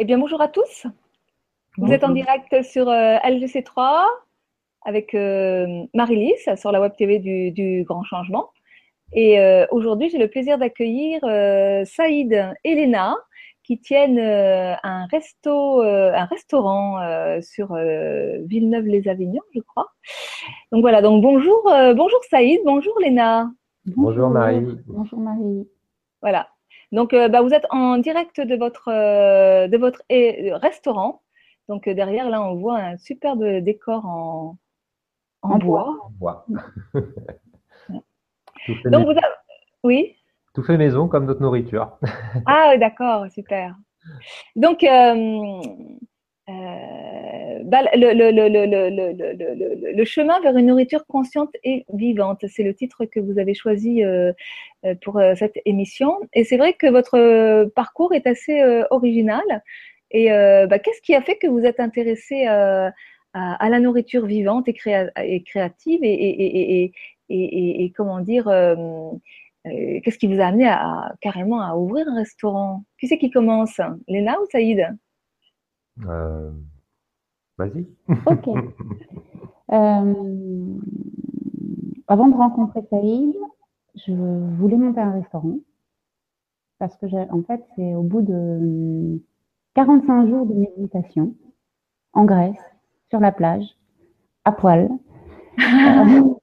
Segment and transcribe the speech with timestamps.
[0.00, 0.86] Eh bien, bonjour à tous.
[1.76, 4.04] Vous êtes en direct sur euh, LGC3
[4.82, 8.50] avec euh, Marie-Lys sur la web TV du, Grand Changement.
[9.12, 11.18] Et euh, aujourd'hui, j'ai le plaisir d'accueillir
[11.84, 12.32] Saïd
[12.62, 13.16] et Léna
[13.64, 17.00] qui tiennent un, resto, un restaurant
[17.42, 19.88] sur Villeneuve-les-Avignon, je crois.
[20.70, 21.60] Donc voilà, donc bonjour,
[21.96, 23.50] bonjour Saïd, bonjour Léna.
[23.84, 24.64] Bonjour Marie.
[24.86, 25.68] Bonjour Marie.
[26.22, 26.46] Voilà.
[26.92, 30.02] Donc, euh, bah, vous êtes en direct de votre, euh, de votre
[30.58, 31.22] restaurant.
[31.68, 34.56] Donc, euh, derrière, là, on voit un superbe décor en,
[35.42, 35.96] en, bois.
[36.18, 36.46] bois.
[38.84, 39.20] Donc, vous avez...
[39.82, 40.16] Oui
[40.54, 41.98] Tout fait maison, comme notre nourriture.
[42.46, 43.76] ah, d'accord, super.
[44.56, 45.60] Donc, euh,
[46.48, 48.04] bah, le,
[50.04, 54.32] chemin vers une nourriture consciente et vivante, c'est le titre que vous avez choisi euh,
[54.86, 56.18] euh, pour cette émission.
[56.32, 59.44] Et c'est vrai que votre parcours est assez original.
[60.10, 62.92] Et bah, qu'est-ce qui a fait que vous êtes intéressé à,
[63.34, 66.92] la nourriture vivante et, créative et,
[67.96, 68.44] comment dire
[69.64, 73.78] Qu'est-ce qui vous a amené à, carrément à ouvrir un restaurant Qui c'est qui commence
[74.06, 74.96] Léna ou Saïd
[76.06, 76.50] euh,
[77.56, 77.86] vas-y.
[78.26, 78.48] Ok.
[79.70, 80.78] Euh,
[82.06, 83.36] avant de rencontrer Saïd,
[83.96, 84.14] je
[84.56, 85.58] voulais monter un restaurant
[86.78, 89.20] parce que, en fait, c'est au bout de
[89.74, 91.34] 45 jours de méditation
[92.14, 92.56] en Grèce,
[93.10, 93.76] sur la plage,
[94.44, 94.88] à poil.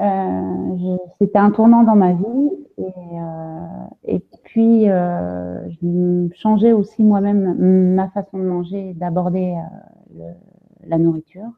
[0.00, 7.02] Euh, c'était un tournant dans ma vie et, euh, et puis euh, je changeais aussi
[7.02, 7.54] moi-même
[7.94, 9.54] ma façon de manger, d'aborder
[10.18, 10.32] euh,
[10.86, 11.50] la nourriture.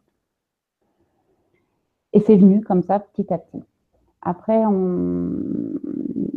[2.12, 3.62] Et c'est venu comme ça petit à petit.
[4.23, 5.31] Après, on...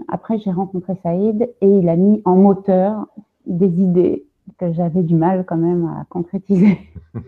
[0.08, 3.08] après j'ai rencontré Saïd et il a mis en moteur
[3.45, 4.25] des idées
[4.58, 6.77] que j'avais du mal quand même à concrétiser.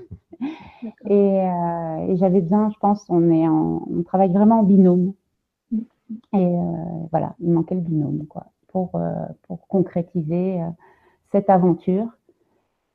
[1.11, 5.13] Euh, et, j'avais besoin, je pense, on, est on travaille vraiment en binôme.
[6.33, 9.11] Et euh, voilà, il manquait le binôme quoi, pour, euh,
[9.43, 10.59] pour concrétiser
[11.31, 12.07] cette aventure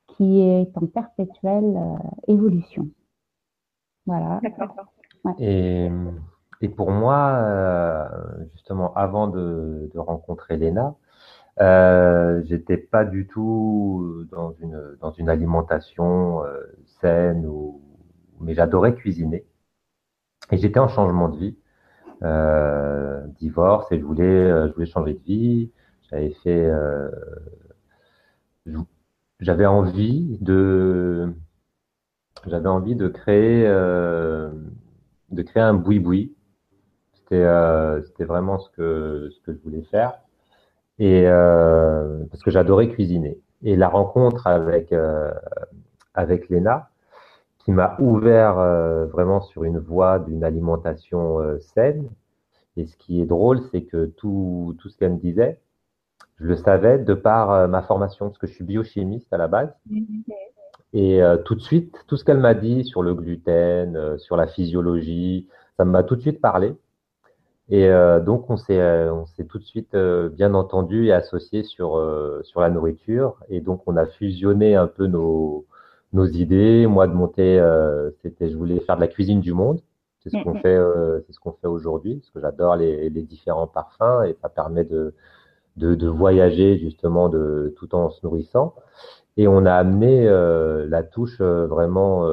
[0.09, 1.77] qui est en perpétuelle
[2.27, 2.89] évolution.
[4.07, 4.41] Voilà.
[5.39, 5.91] Et,
[6.61, 8.09] et, pour moi,
[8.53, 10.95] justement, avant de, de rencontrer Léna,
[11.61, 16.61] euh, j'étais pas du tout dans une dans une alimentation euh,
[17.01, 17.81] saine ou
[18.41, 19.47] mais j'adorais cuisiner
[20.53, 21.59] et j'étais en changement de vie,
[22.23, 25.71] euh, divorce et je voulais euh, je voulais changer de vie.
[26.11, 27.11] J'avais fait euh,
[29.41, 31.33] j'avais envie de
[32.47, 36.35] j'avais envie de créer de créer un boui boui.
[37.15, 37.47] C'était
[38.07, 40.21] c'était vraiment ce que ce que je voulais faire
[40.99, 43.39] et euh, parce que j'adorais cuisiner.
[43.63, 45.31] Et la rencontre avec euh,
[46.15, 46.91] avec Léna,
[47.67, 52.09] qui m'a ouvert euh, vraiment sur une voie d'une alimentation euh, saine.
[52.77, 55.59] Et ce qui est drôle, c'est que tout tout ce qu'elle me disait,
[56.39, 59.49] je le savais de par euh, ma formation, parce que je suis biochimiste à la
[59.49, 59.75] base.
[60.93, 65.47] Et tout de suite, tout ce qu'elle m'a dit sur le gluten, sur la physiologie,
[65.77, 66.75] ça m'a tout de suite parlé.
[67.69, 67.87] Et
[68.25, 72.03] donc, on s'est, on s'est tout de suite bien entendu et associé sur,
[72.45, 73.37] sur la nourriture.
[73.51, 75.67] Et donc, on a fusionné un peu nos,
[76.13, 76.87] nos idées.
[76.87, 77.63] Moi, de monter,
[78.23, 79.81] c'était, je voulais faire de la cuisine du monde.
[80.21, 80.61] C'est ce qu'on mm-hmm.
[80.61, 84.49] fait, c'est ce qu'on fait aujourd'hui, parce que j'adore les, les différents parfums et ça
[84.49, 85.15] permet de,
[85.77, 88.75] de, de, voyager justement de, tout en se nourrissant.
[89.37, 92.27] Et on a amené la touche vraiment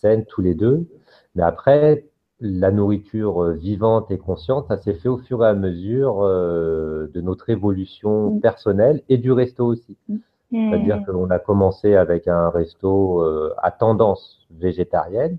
[0.00, 0.86] saine tous les deux.
[1.34, 2.04] Mais après,
[2.42, 7.08] la nourriture euh, vivante et consciente, ça s'est fait au fur et à mesure euh,
[7.14, 8.40] de notre évolution mm.
[8.40, 9.96] personnelle et du resto aussi.
[10.52, 10.70] Mm.
[10.70, 15.38] C'est-à-dire que l'on a commencé avec un resto euh, à tendance végétarienne.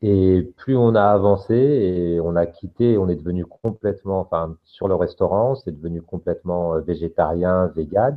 [0.00, 4.86] Et plus on a avancé et on a quitté, on est devenu complètement, enfin sur
[4.86, 8.16] le restaurant, c'est devenu complètement végétarien, vegan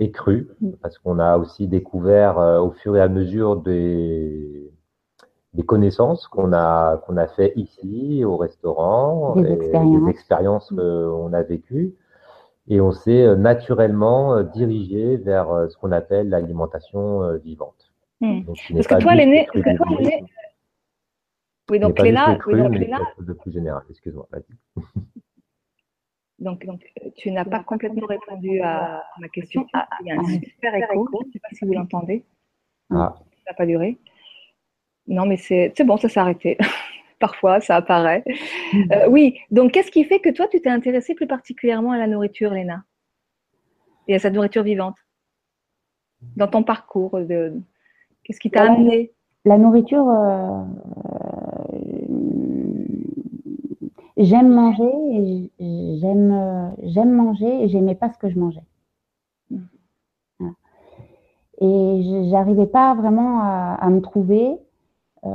[0.00, 0.72] et cru, mm.
[0.82, 4.72] parce qu'on a aussi découvert au fur et à mesure des
[5.54, 11.32] des connaissances qu'on a qu'on a fait ici au restaurant, des expériences, des expériences qu'on
[11.32, 11.94] a vécues,
[12.68, 17.92] et on s'est euh, naturellement euh, dirigé vers euh, ce qu'on appelle l'alimentation vivante.
[18.20, 18.42] Hmm.
[18.44, 19.48] parce que toi, l'aîné,
[21.70, 23.82] oui, donc Léna, oui, donc Léna, de plus général.
[23.90, 24.82] Excuse-moi, vas-y.
[26.38, 26.82] Donc, donc,
[27.18, 29.64] tu n'as pas complètement répondu à ma question.
[29.74, 31.08] Ah, il y a un super écho.
[31.12, 32.24] Je ne sais pas si vous l'entendez.
[32.90, 33.14] Ah.
[33.44, 33.96] Ça n'a pas duré.
[35.06, 36.58] Non, mais c'est bon, ça s'est arrêté.
[37.22, 38.24] Parfois, ça apparaît.
[38.90, 42.08] Euh, oui, donc qu'est-ce qui fait que toi, tu t'es intéressée plus particulièrement à la
[42.08, 42.82] nourriture, Léna
[44.08, 44.96] et à cette nourriture vivante?
[46.34, 47.54] Dans ton parcours, de...
[48.24, 49.12] qu'est-ce qui t'a amené
[49.44, 50.64] La nourriture, euh,
[54.16, 58.64] j'aime manger et j'aime j'aime manger et j'aimais pas ce que je mangeais.
[61.60, 64.56] Et j'arrivais pas vraiment à, me trouver.
[65.24, 65.28] Euh,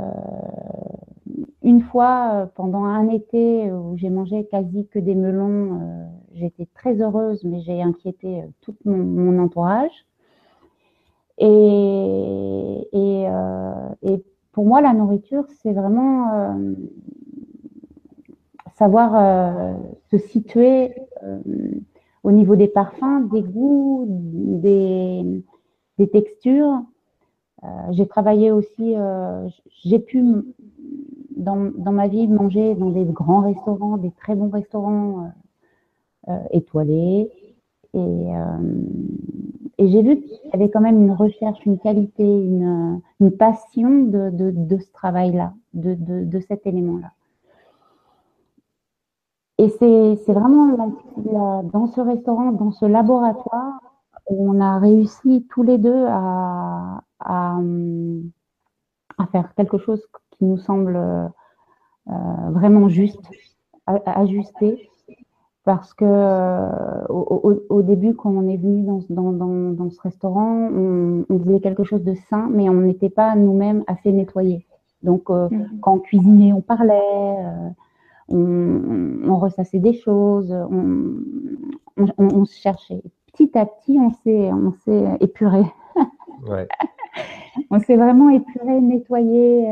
[1.68, 6.66] une fois, euh, pendant un été où j'ai mangé quasi que des melons, euh, j'étais
[6.74, 10.06] très heureuse, mais j'ai inquiété tout mon, entourage.
[11.40, 11.54] Et,
[14.54, 16.58] pour moi, la nourriture, c'est vraiment
[18.74, 19.78] savoir
[20.10, 20.96] se situer
[22.24, 25.44] au niveau des parfums, des goûts, des,
[26.12, 26.82] textures.
[27.64, 29.48] Euh, j'ai travaillé aussi, euh,
[29.84, 30.24] j'ai pu
[31.38, 35.32] dans, dans, ma vie manger dans des grands restaurants, des très bons restaurants
[36.30, 37.32] euh, étoilés.
[37.94, 38.32] Et,
[39.80, 44.04] et j'ai vu qu'il y avait quand même une recherche, une qualité, une, une passion
[44.04, 47.12] de, de, ce travail-là, de, de, cet élément-là.
[49.60, 50.94] Et c'est vraiment
[51.64, 53.80] dans ce restaurant, dans ce laboratoire,
[54.28, 57.58] on a réussi tous les deux à, à,
[59.32, 60.06] faire quelque chose
[60.38, 63.30] qui nous semble euh, vraiment juste,
[63.86, 64.90] ajusté.
[65.64, 71.26] Parce que euh, au, début, quand on est venu dans, dans, dans, ce restaurant, on,
[71.30, 74.66] on, faisait quelque chose de sain, mais on n'était pas nous-mêmes assez nettoyés.
[75.04, 75.80] Donc, euh, mm-hmm.
[75.82, 77.02] quand on cuisinait, on parlait,
[78.30, 81.16] on, on, ressassait des choses, on,
[82.18, 83.04] on se cherchait
[83.38, 85.64] petit à petit, on s'est, on s'est épuré.
[87.70, 89.68] on s'est vraiment épuré, nettoyé.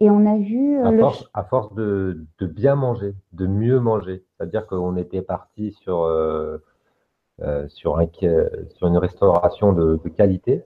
[0.00, 0.78] Euh, et on a vu.
[0.78, 4.24] Euh, à, force, de, bien manger, de mieux manger.
[4.36, 6.58] C'est-à-dire qu'on était parti sur, euh,
[7.68, 8.06] sur, un,
[8.74, 10.64] sur une restauration de, qualité.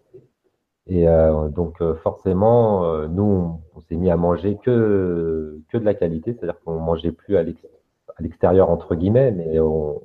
[0.86, 1.06] Et
[1.54, 6.32] donc, forcément, nous, on, s'est mis à manger que, que de la qualité.
[6.34, 7.44] C'est-à-dire qu'on mangeait plus à
[8.18, 10.00] l'extérieur, entre guillemets, mais on,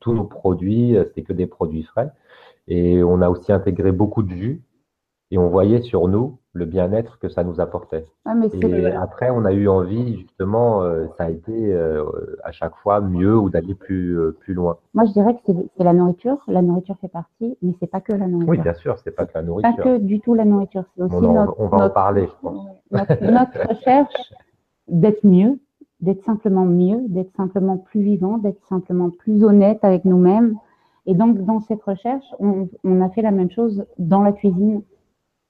[0.00, 2.10] tous nos produits, euh, c'était que des produits frais.
[2.68, 4.62] Et on a aussi intégré beaucoup de jus
[5.30, 8.04] et on voyait sur nous le bien-être que ça nous apportait.
[8.24, 12.04] Ah, et après, on a eu envie, justement, euh, ça a été euh,
[12.44, 14.78] à chaque fois mieux ou d'aller plus, plus loin.
[14.94, 16.38] Moi, je dirais que c'est la nourriture.
[16.48, 18.50] La nourriture fait partie, mais c'est pas que la nourriture.
[18.50, 19.76] Oui, bien sûr, c'est pas que la nourriture.
[19.76, 20.84] Pas que du tout la nourriture.
[20.98, 22.66] Aussi on, on, va en parler, je pense.
[23.20, 24.32] notre recherche
[24.88, 25.58] d'être mieux,
[26.00, 30.56] d'être simplement mieux, d'être simplement plus vivant, d'être simplement plus honnête avec nous-mêmes.
[31.06, 34.82] Et donc, dans cette recherche, on, on, a fait la même chose dans la cuisine.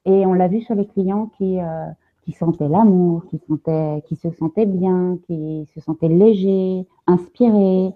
[0.06, 1.86] Et on l'a vu sur les clients qui, euh,
[2.22, 7.92] qui sentaient l'amour, qui, sentaient, qui se sentaient bien, qui se sentaient légers, inspirés.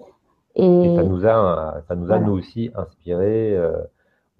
[0.56, 3.80] Et, ça nous a, ça nous a nous aussi inspiré euh,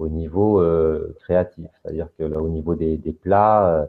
[0.00, 1.69] au niveau euh, créatif.
[1.81, 3.88] C'est-à-dire que là, au niveau des, des plats,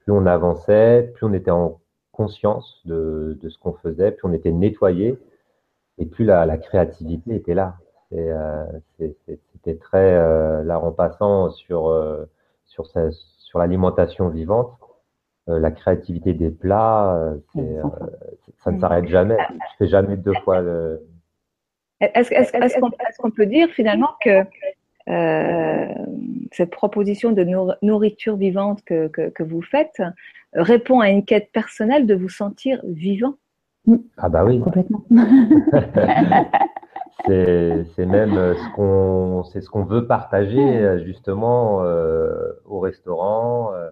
[0.00, 1.78] plus on avançait, plus on était en
[2.10, 5.16] conscience de, ce qu'on faisait, puis on était nettoyé,
[5.98, 7.76] et plus la, créativité était là.
[8.98, 11.88] C'était très, là en passant sur,
[12.78, 14.72] euh, sur, sur l'alimentation vivante,
[15.46, 17.34] la créativité des plats,
[18.58, 19.36] ça ne s'arrête jamais.
[19.50, 21.04] Je fais jamais deux fois le...
[22.00, 24.44] Est-ce qu'on peut dire finalement que
[26.52, 27.44] cette proposition de
[27.82, 30.00] nourriture vivante que, que vous faites
[30.52, 33.34] répond à une quête personnelle de vous sentir vivant?
[34.18, 34.60] Ah bah oui.
[34.60, 35.04] Complètement.
[37.26, 43.88] c'est même ce qu'on c'est ce qu'on veut partager justement euh, au restaurant euh,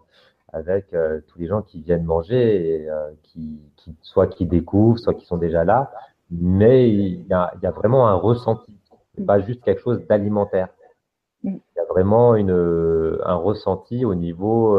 [0.53, 2.89] avec euh, tous les gens qui viennent manger et
[3.23, 5.91] qui, qui, soit qui découvrent, soit qui sont déjà là,
[6.31, 8.77] mais il y a, il y a vraiment un ressenti,
[9.27, 10.69] pas juste quelque chose d'alimentaire.
[11.43, 11.57] Mm.
[11.57, 14.77] Il y a vraiment une un ressenti au niveau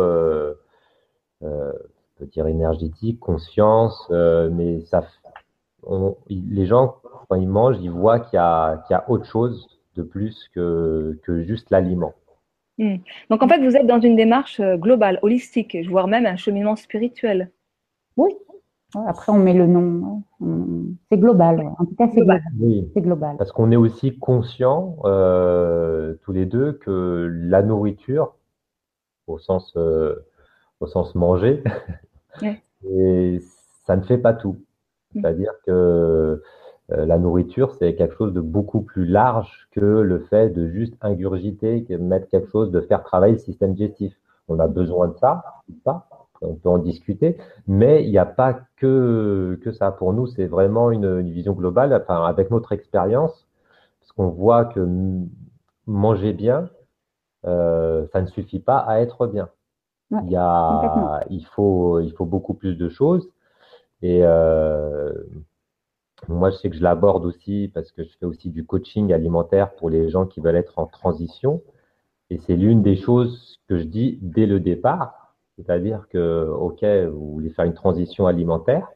[1.44, 1.72] euh,
[2.20, 5.06] peut dire énergétique, conscience, euh, mais ça,
[6.30, 6.96] les gens,
[7.28, 11.20] quand ils mangent, ils voient qu'il y, a, y a autre chose de plus que,
[11.24, 12.14] que juste l'aliment.
[12.78, 12.98] Hmm.
[13.30, 16.78] Donc en fait, vous êtes dans une démarche euh, globale, holistique, voire même un cheminement
[16.78, 17.52] spirituel.
[18.16, 18.32] Oui.
[19.06, 20.24] Après, on met le nom.
[20.42, 20.96] Hein.
[21.12, 21.60] C'est global.
[21.78, 22.42] En tout cas, c'est global.
[22.60, 22.90] Oui.
[22.94, 23.36] C'est global.
[23.38, 28.36] Parce qu'on est aussi conscient euh, tous les deux que la nourriture,
[29.28, 30.16] au sens euh,
[30.80, 31.62] au sens manger.
[32.90, 33.40] Et
[33.86, 34.58] ça ne fait pas tout.
[35.14, 35.22] Mm.
[35.22, 36.42] C'est-à-dire que
[36.92, 40.96] euh, la nourriture, c'est quelque chose de beaucoup plus large que le fait de juste
[41.02, 44.14] ingurgiter, de mettre quelque chose, de faire travailler le système digestif.
[44.48, 45.44] On a besoin de ça,
[45.84, 46.08] pas
[46.42, 47.38] on peut en discuter,
[47.68, 49.92] mais il n'y a pas que, que ça.
[49.92, 53.48] Pour nous, c'est vraiment une, une, vision globale, enfin, avec notre expérience,
[54.00, 54.88] parce qu'on voit que
[55.86, 56.70] manger bien,
[57.46, 59.50] euh, ça ne suffit pas à être bien.
[60.24, 63.30] il, y a, il, faut, il faut beaucoup plus de choses.
[64.02, 65.14] Et euh,
[66.28, 69.76] moi, je sais que je l'aborde aussi parce que je fais aussi du coaching alimentaire
[69.76, 71.62] pour les gens qui veulent être en transition.
[72.30, 75.36] Et c'est l'une des choses que je dis dès le départ.
[75.56, 78.88] C'est-à-dire que, OK, vous voulez faire une transition alimentaire,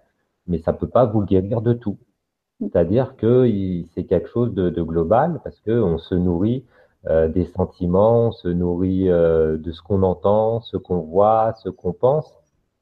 [0.48, 1.98] mais ça ne peut pas vous guérir de tout.
[2.60, 3.46] C'est-à-dire que
[3.94, 6.66] c'est quelque chose de, global parce qu'on se nourrit
[7.08, 11.70] euh, des sentiments, on se nourrit euh, de ce qu'on entend, ce qu'on voit, ce
[11.70, 12.32] qu'on pense.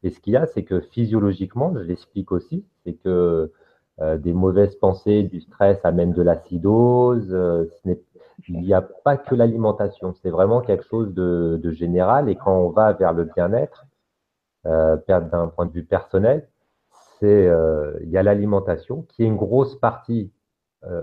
[0.04, 3.52] Et ce qu'il y a, c'est que physiologiquement, je l'explique aussi, c'est que
[4.00, 7.28] euh, des mauvaises pensées, du stress amènent de l'acidose.
[7.30, 7.96] ce
[8.48, 12.28] il n'y a pas que l'alimentation, c'est vraiment quelque chose de, général.
[12.28, 13.86] Et quand on va vers le bien-être,
[14.66, 16.48] d'un point de vue personnel,
[17.20, 17.52] c'est
[18.02, 20.32] il y a l'alimentation qui est une grosse partie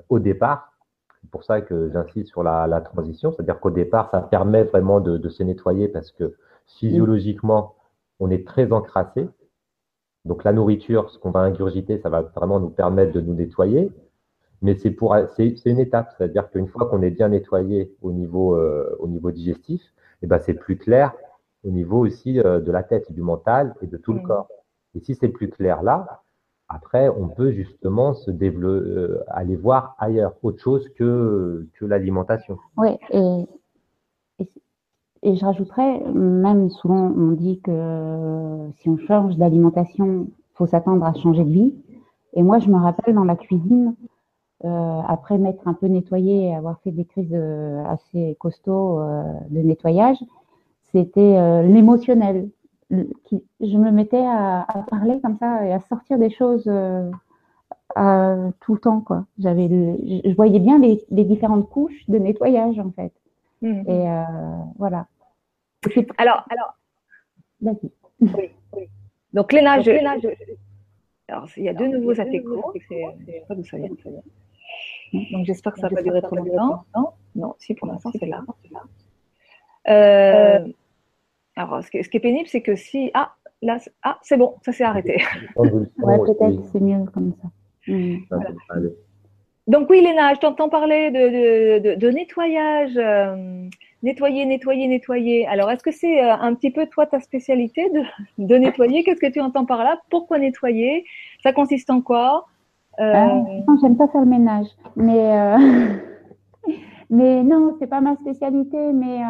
[0.09, 0.73] au départ,
[1.21, 5.29] c'est pour ça que j'insiste sur la, transition, c'est-à-dire qu'au départ, ça permet vraiment de,
[5.29, 6.35] se nettoyer parce que
[6.67, 7.75] physiologiquement,
[8.21, 9.29] on est très encrassé.
[10.25, 13.91] Donc la nourriture, ce qu'on va ingurgiter, ça va vraiment nous permettre de nous nettoyer.
[14.61, 18.57] Mais c'est pour, c'est, une étape, c'est-à-dire qu'une fois qu'on est bien nettoyé au niveau,
[18.57, 21.15] euh, au niveau digestif, et eh ben c'est plus clair
[21.65, 24.49] au niveau aussi euh, de la tête, du mental et de tout le corps.
[24.97, 26.23] Et si c'est plus clair là,
[26.69, 32.59] après, on peut justement se développer, euh, aller voir ailleurs, autre chose que, que l'alimentation.
[32.77, 33.47] Oui, et,
[35.23, 41.15] et, je rajouterais, même souvent on dit que si on change d'alimentation, faut s'attendre à
[41.15, 41.75] changer de vie.
[42.35, 43.95] Et moi, je me rappelle dans la cuisine,
[44.65, 49.01] euh, après m'être un peu nettoyée et avoir fait des crises euh, assez costauds
[49.51, 50.19] de nettoyage,
[50.93, 52.49] c'était l'émotionnel
[52.91, 56.69] je me mettais à, parler comme ça et à sortir des choses
[57.97, 59.05] euh, tout le temps.
[59.39, 63.13] Je voyais bien les, différentes couches de nettoyage en fait.
[63.63, 63.85] Mhm.
[63.89, 64.23] Et euh,
[64.77, 65.07] voilà.
[66.17, 66.75] Alors, alors.
[67.61, 68.89] Oui, oui.
[69.33, 70.31] Donc Léna, Donc, je,
[71.29, 72.73] alors il y a deux nouveaux appels courts.
[72.89, 73.89] C'est pas d'où ça vient.
[75.33, 76.85] Donc j'espère que ça va pas durer trop longtemps.
[76.97, 78.43] Non, non, si pour l'instant c'est là.
[79.89, 80.67] Euh,
[81.57, 83.11] alors, ce qui, est, pénible, c'est que si.
[83.15, 85.23] Ah, là, ah, c'est bon, ça s'est arrêté.
[85.57, 87.49] ouais, peut-être, c'est mieux comme ça.
[87.93, 88.19] Mm.
[89.69, 92.97] Donc, oui, Léna, je t'entends parler de, nettoyage.
[92.97, 93.69] Euh,
[94.03, 95.47] nettoyer, nettoyer, nettoyer.
[95.47, 97.91] Alors, est-ce que c'est euh, un petit peu, toi, ta spécialité
[98.39, 99.05] de, nettoyer?
[99.05, 100.01] Qu'est-ce que tu entends par là?
[100.11, 101.05] Pourquoi nettoyer?
[101.43, 102.47] Ça consiste en quoi?
[102.99, 103.13] Euh...
[103.15, 104.67] Ah, j'aime pas faire le ménage.
[104.97, 105.59] Mais, euh,
[107.11, 108.93] mais non, c'est pas ma spécialité.
[108.93, 109.21] Mais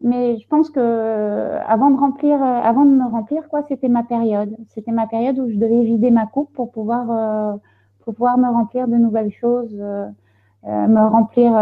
[0.00, 3.88] mais je pense que euh, avant de remplir, euh, avant de me remplir, quoi, c'était
[3.88, 4.56] ma période.
[4.68, 7.58] C'était ma période où je devais vider ma coupe pour pouvoir,
[8.08, 9.74] euh, pouvoir me remplir de nouvelles choses,
[10.64, 11.52] me remplir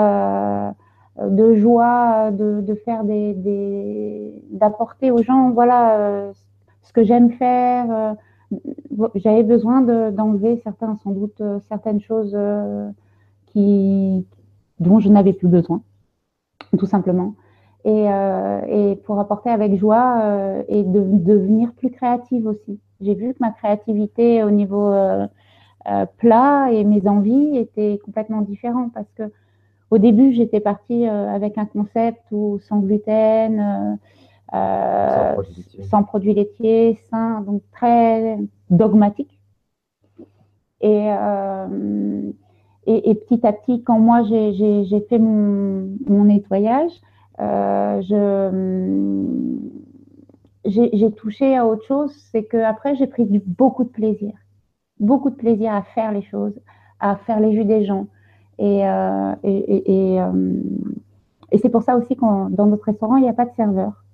[1.20, 6.32] de joie, de, de faire des, d'apporter aux gens, voilà,
[6.82, 8.16] ce que j'aime faire.
[9.16, 12.36] J'avais besoin d'enlever certains, sans doute, certaines choses
[13.46, 14.26] qui,
[14.80, 15.82] dont je n'avais plus besoin,
[16.78, 17.34] tout simplement
[17.86, 22.80] et, euh, pour apporter avec joie euh, et de, devenir plus créative aussi.
[23.00, 25.26] J'ai vu que ma créativité au niveau euh,
[26.18, 29.30] plat et mes envies étaient complètement différentes parce que
[29.90, 33.98] au début j'étais partie avec un concept où sans gluten,
[34.52, 38.38] sans produits, sans, produits laitiers, sain, donc très
[38.70, 39.38] dogmatique.
[40.80, 41.08] Et,
[42.86, 46.92] et, et, petit à petit, quand moi j'ai fait mon, mon nettoyage,
[47.40, 49.46] euh, je
[50.64, 54.32] j'ai touché à autre chose, c'est que après j'ai pris du, beaucoup de plaisir,
[55.00, 56.58] beaucoup de plaisir à faire les choses,
[57.00, 58.06] à faire les jus des gens,
[58.58, 60.62] et euh, euh,
[61.52, 64.04] et c'est pour ça aussi qu'on dans notre restaurant il n'y a pas de serveur.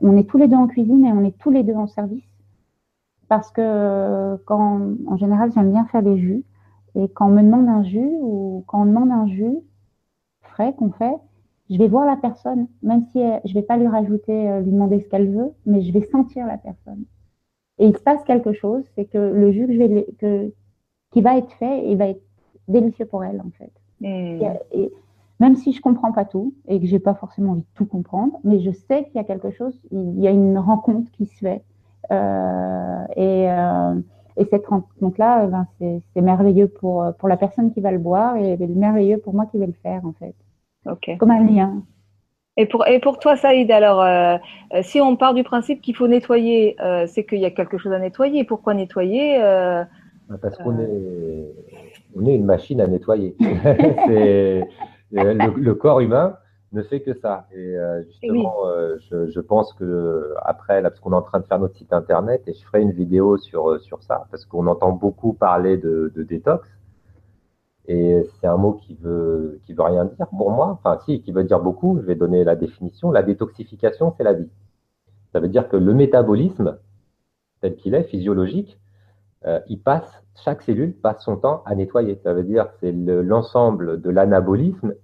[0.00, 2.28] On est tous les deux en cuisine et on est tous les deux en service,
[3.28, 6.44] parce que quand en général j'aime bien faire des jus,
[6.94, 9.58] et quand on me demande un jus ou quand on demande un jus
[10.42, 11.14] frais qu'on fait,
[11.70, 14.72] je vais voir la personne, même si je je vais pas lui rajouter, euh, lui
[14.72, 17.04] demander ce qu'elle veut, mais je vais sentir la personne.
[17.80, 20.52] Et il se passe quelque chose, c'est que le jus que je vais, que,
[21.10, 22.22] qui va être fait, il va être
[22.68, 23.72] délicieux pour elle, en fait.
[24.00, 24.42] Hmm.
[24.72, 24.92] Et,
[25.40, 28.38] même si je comprends pas tout et que j'ai pas forcément envie de tout comprendre,
[28.44, 31.38] mais je sais qu'il y a quelque chose, il y a une rencontre qui se
[31.38, 31.64] fait.
[32.12, 33.94] Euh, et, euh,
[34.36, 38.58] et, cette rencontre-là, ben, c'est merveilleux pour, pour la personne qui va le boire et
[38.58, 40.34] merveilleux pour moi qui vais le faire, en fait.
[41.18, 41.82] Comme un lien.
[42.60, 44.36] Et pour, et pour toi, Saïd, alors, euh,
[44.74, 47.78] euh, si on part du principe qu'il faut nettoyer, euh, c'est qu'il y a quelque
[47.78, 48.44] chose à nettoyer.
[48.44, 49.38] Pourquoi nettoyer
[50.42, 51.54] Parce qu'on est,
[52.14, 53.34] on est une machine à nettoyer.
[55.10, 56.36] le, corps humain
[56.72, 57.46] ne fait que ça.
[57.56, 57.76] Et
[58.08, 58.56] justement,
[59.10, 61.94] je, je, pense que après, là, parce qu'on est en train de faire notre site
[61.94, 66.12] internet, et je ferai une vidéo sur sur ça, parce qu'on entend beaucoup parler de,
[66.14, 66.68] de détox.
[67.92, 70.78] Et c'est un mot qui veut qui veut rien dire pour moi.
[70.80, 71.98] Enfin, si, qui veut dire beaucoup.
[72.00, 73.10] Je vais donner la définition.
[73.10, 74.48] La détoxification, c'est la vie.
[75.32, 76.78] Ça veut dire que le métabolisme,
[77.60, 78.78] tel qu'il est, physiologique,
[79.44, 82.14] euh, il passe, chaque cellule passe son temps à nettoyer.
[82.22, 84.94] Ça veut dire c'est l'ensemble de l'anabolisme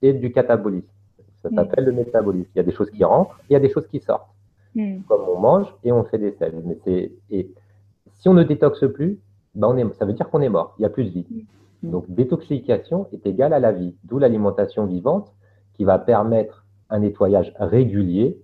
[0.00, 0.86] et du catabolisme.
[1.42, 1.54] Ça mm.
[1.56, 2.50] s'appelle le métabolisme.
[2.54, 4.30] Il y a des choses qui rentrent, il y a des choses qui sortent.
[4.76, 5.00] Mm.
[5.08, 6.62] Comme on mange et on fait des selles.
[6.64, 7.50] Mais et
[8.12, 9.18] si on ne détoxe plus,
[9.56, 10.76] ben on est, ça veut dire qu'on est mort.
[10.78, 11.26] Il n'y a plus de vie.
[11.28, 11.40] Mm.
[11.82, 13.94] Donc détoxification est égale à la vie.
[14.04, 15.32] D'où l'alimentation vivante
[15.74, 18.40] qui va permettre un nettoyage régulier.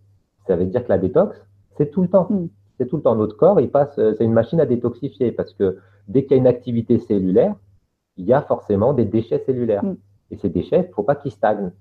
[0.46, 1.36] Ça veut dire que la détox,
[1.76, 2.28] c'est tout le temps.
[2.78, 3.14] C'est tout le temps.
[3.14, 6.34] Notre corps, il passe, euh, c'est une machine à détoxifier parce que dès qu'il y
[6.34, 7.54] a une activité cellulaire,
[8.16, 9.84] il y a forcément des déchets cellulaires.
[10.30, 11.72] Et ces déchets, il ne faut pas qu'ils stagnent.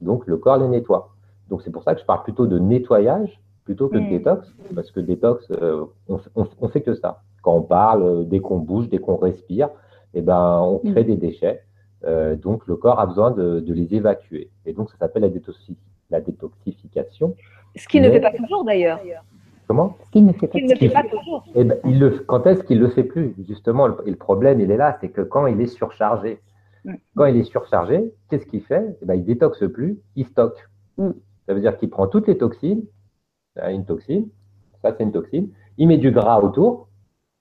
[0.00, 1.14] Donc, le corps les nettoie.
[1.48, 4.08] Donc, c'est pour ça que je parle plutôt de nettoyage plutôt que de mm.
[4.08, 7.20] détox, parce que détox, euh, on, on, fait que ça.
[7.42, 9.68] Quand on parle, euh, dès qu'on bouge, dès qu'on respire,
[10.14, 11.06] eh ben, on crée mm.
[11.06, 11.62] des déchets.
[12.04, 14.50] Euh, donc, le corps a besoin de, de, les évacuer.
[14.64, 15.28] Et donc, ça s'appelle la,
[16.10, 17.34] la, détoxification.
[17.76, 19.00] Ce qui ne fait pas toujours, d'ailleurs.
[19.66, 19.96] Comment?
[20.06, 21.44] Ce qu'il ne fait pas, fait pas toujours.
[21.54, 23.34] Eh ben, il le, quand est-ce qu'il ne le fait plus?
[23.46, 26.40] Justement, et le problème, il est là, c'est que quand il est surchargé.
[27.16, 28.96] Quand il est surchargé, qu'est-ce qu'il fait?
[29.02, 30.58] Eh ben, Il détoxe plus, il stocke.
[30.96, 31.10] Mm.
[31.46, 32.84] Ça veut dire qu'il prend toutes les toxines,
[33.56, 34.28] une toxine,
[34.82, 35.48] ça c'est une toxine,
[35.78, 36.87] il met du gras autour,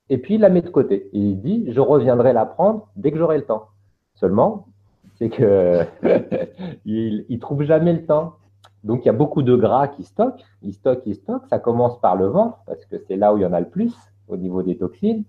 [0.10, 1.10] et puis il la met de côté.
[1.14, 3.68] il dit, je reviendrai la prendre dès que j'aurai le temps.
[4.16, 4.68] Seulement,
[5.16, 5.82] c'est que
[6.86, 8.36] il, il trouve jamais le temps.
[8.84, 11.44] Donc il y a beaucoup de gras qui stockent, il stocke, il stocke.
[11.50, 13.70] Ça commence par le ventre parce que c'est là où il y en a le
[13.70, 13.94] plus
[14.28, 15.24] au niveau des toxines.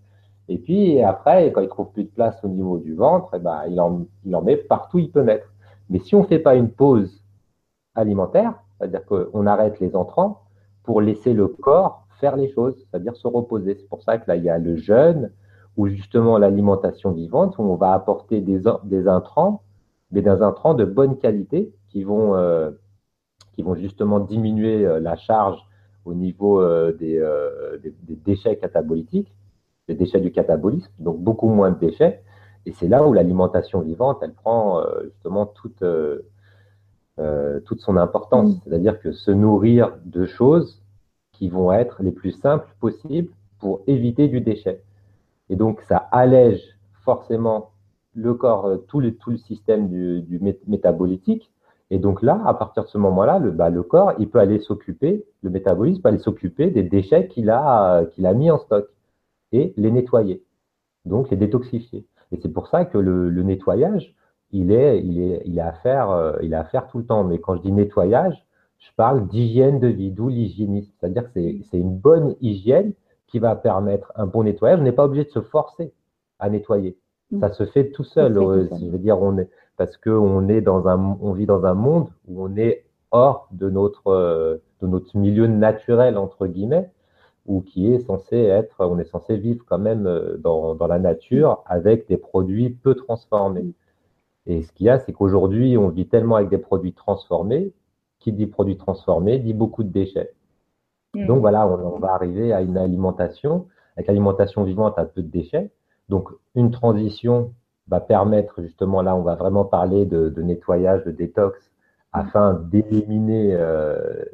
[0.48, 3.64] Et puis après, quand il trouve plus de place au niveau du ventre, eh ben,
[3.68, 5.52] il, en, il en met partout où il peut mettre.
[5.90, 7.22] Mais si on ne fait pas une pause
[7.94, 10.42] alimentaire, c'est-à-dire qu'on arrête les entrants
[10.84, 13.76] pour laisser le corps faire les choses, c'est-à-dire se reposer.
[13.78, 15.32] C'est pour ça que là, il y a le jeûne
[15.76, 19.62] ou justement l'alimentation vivante où on va apporter des, des intrants,
[20.10, 22.70] mais des intrants de bonne qualité qui vont, euh,
[23.52, 25.60] qui vont justement diminuer euh, la charge
[26.04, 27.22] au niveau euh, des,
[27.82, 29.32] des, des déchets catabolitiques
[29.86, 32.22] les déchets du catabolisme, donc beaucoup moins de déchets.
[32.66, 35.82] Et c'est là où l'alimentation vivante, elle prend justement toute,
[37.64, 38.50] toute son importance.
[38.50, 38.60] Mm.
[38.64, 40.82] C'est-à-dire que se nourrir de choses
[41.38, 44.82] qui vont être les plus simples possibles pour éviter du déchet.
[45.48, 46.62] Et donc, ça allège
[47.04, 47.70] forcément
[48.14, 51.50] le corps, tout le, tout le système du, du métabolitique.
[51.90, 54.58] Et donc là, à partir de ce moment-là, le, bah, le corps, il peut aller
[54.58, 58.88] s'occuper, le métabolisme peut aller s'occuper des déchets qu'il a, qu'il a mis en stock
[59.52, 60.42] et les nettoyer,
[61.06, 62.04] donc les détoxifier.
[62.32, 64.14] Et c'est pour ça que le, nettoyage,
[64.50, 67.06] il est, il est, il est à faire, euh, il est à faire tout le
[67.06, 67.24] temps.
[67.24, 68.44] Mais quand je dis nettoyage,
[68.78, 70.90] je parle d'hygiène de vie, d'où l'hygiénisme.
[70.98, 72.92] C'est-à-dire que c'est une bonne hygiène
[73.26, 74.78] qui va permettre un bon nettoyage.
[74.80, 75.92] On n'est pas obligé de se forcer
[76.38, 76.96] à nettoyer.
[77.30, 77.40] Mm.
[77.40, 78.38] Ça se fait tout seul.
[78.38, 81.74] Euh, je veux dire, on est, parce qu'on est dans un, on vit dans un
[81.74, 86.90] monde où on est hors de notre, euh, de notre milieu naturel, entre guillemets
[87.48, 90.98] ou qui est censé être, on est censé vivre quand même euh, dans, dans la
[90.98, 93.72] nature avec des produits peu transformés.
[94.46, 97.72] Et ce qu'il y a, c'est qu'aujourd'hui, on vit tellement avec des produits transformés.
[98.20, 100.32] Qui dit produits transformés dit beaucoup de déchets.
[101.14, 101.26] Mm.
[101.26, 105.70] Donc voilà, on, va arriver à une alimentation, avec l'alimentation vivante à peu de déchets.
[106.08, 107.52] Donc une transition
[107.88, 111.70] va permettre justement, là, on va vraiment parler de, de nettoyage, de détox,
[112.12, 114.24] afin d'éliminer euh,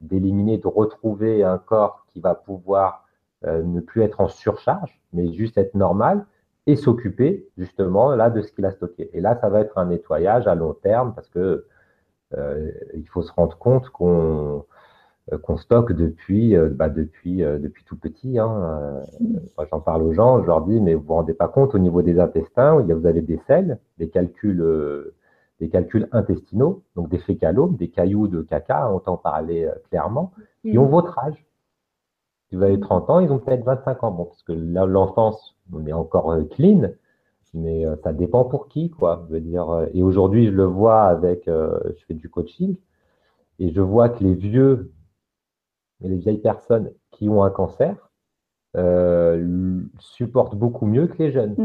[0.00, 3.04] d'éliminer, de retrouver un corps qui va pouvoir
[3.44, 6.24] euh, ne plus être en surcharge, mais juste être normal
[6.66, 9.10] et s'occuper justement là de ce qu'il a stocké.
[9.12, 11.66] Et là, ça va être un nettoyage à long terme parce que
[12.36, 14.64] il faut se rendre compte qu'on
[15.32, 18.38] euh, qu'on stocke depuis bah, depuis depuis tout petit.
[18.38, 19.02] Hein.
[19.70, 22.02] J'en parle aux gens, je leur dis mais vous vous rendez pas compte au niveau
[22.02, 24.62] des intestins, il y a, vous avez des selles, des calculs
[25.60, 30.32] des calculs intestinaux, donc des fécalomes, des cailloux de caca, on t'en parlait euh, clairement,
[30.62, 30.90] qui ont mm.
[30.90, 31.44] votre âge.
[32.48, 34.10] Si vous avez 30 ans, ils ont peut-être 25 ans.
[34.10, 36.90] Bon, parce que l'enfance, on est encore euh, clean,
[37.54, 39.24] mais euh, ça dépend pour qui, quoi.
[39.28, 42.76] Je veux dire, et aujourd'hui, je le vois avec, je fais du coaching,
[43.58, 44.92] et je vois que les vieux
[46.02, 48.10] et les vieilles personnes qui ont un cancer
[49.98, 51.56] supportent beaucoup mieux que les jeunes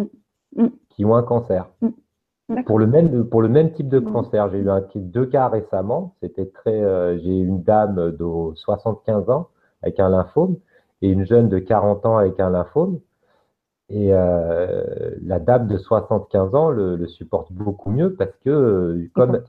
[0.55, 0.63] mm.
[0.63, 0.69] Mm.
[0.89, 1.69] qui ont un cancer.
[2.65, 6.15] Pour le même pour le même type de cancer, j'ai eu un deux cas récemment.
[6.21, 6.81] C'était très.
[6.81, 9.47] Euh, j'ai une dame de 75 ans
[9.81, 10.57] avec un lymphome
[11.01, 12.99] et une jeune de 40 ans avec un lymphome.
[13.89, 19.41] Et euh, la dame de 75 ans le, le, supporte beaucoup mieux parce que comme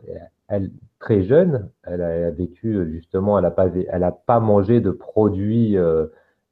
[0.49, 4.91] elle, très jeune, elle a, vécu justement, elle n'a pas, elle a pas mangé de
[4.91, 6.07] produits euh,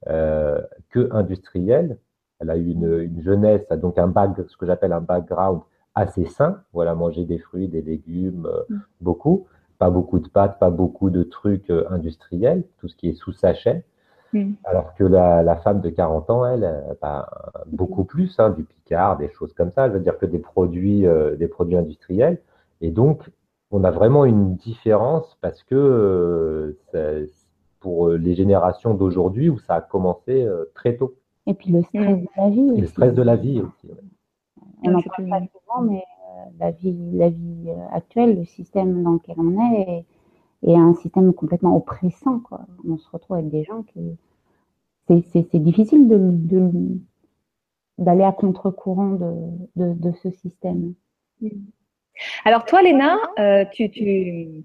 [0.07, 1.97] euh, que industriels.
[2.39, 5.61] Elle a eu une, une jeunesse, donc un bac, ce que j'appelle un background
[5.95, 6.61] assez sain.
[6.73, 8.81] Voilà, manger des fruits, des légumes, euh, mm.
[9.01, 9.47] beaucoup.
[9.79, 13.31] Pas beaucoup de pâtes, pas beaucoup de trucs euh, industriels, tout ce qui est sous
[13.31, 13.85] sachet.
[14.33, 14.53] Mm.
[14.63, 17.29] Alors que la, la, femme de 40 ans, elle, bah,
[17.67, 19.87] beaucoup plus, hein, du Picard, des choses comme ça.
[19.87, 22.41] Je veux dire que des produits, euh, des produits industriels.
[22.81, 23.29] Et donc,
[23.71, 26.77] on a vraiment une différence parce que
[27.79, 31.15] pour les générations d'aujourd'hui où ça a commencé très tôt.
[31.47, 32.81] Et puis le stress de la vie.
[32.81, 33.89] Le stress de la vie aussi.
[34.83, 39.03] On en parle pas souvent, mais euh, la vie, la vie euh, actuelle, le système
[39.03, 40.05] dans lequel on est,
[40.63, 42.39] est, un système complètement oppressant.
[42.39, 42.61] Quoi.
[42.87, 43.99] On se retrouve avec des gens qui.
[45.07, 46.79] C'est difficile de,
[47.97, 49.33] d'aller à contre-courant de,
[49.75, 50.93] de, de, ce système.
[52.45, 54.63] Alors toi, Léna, euh, tu, tu,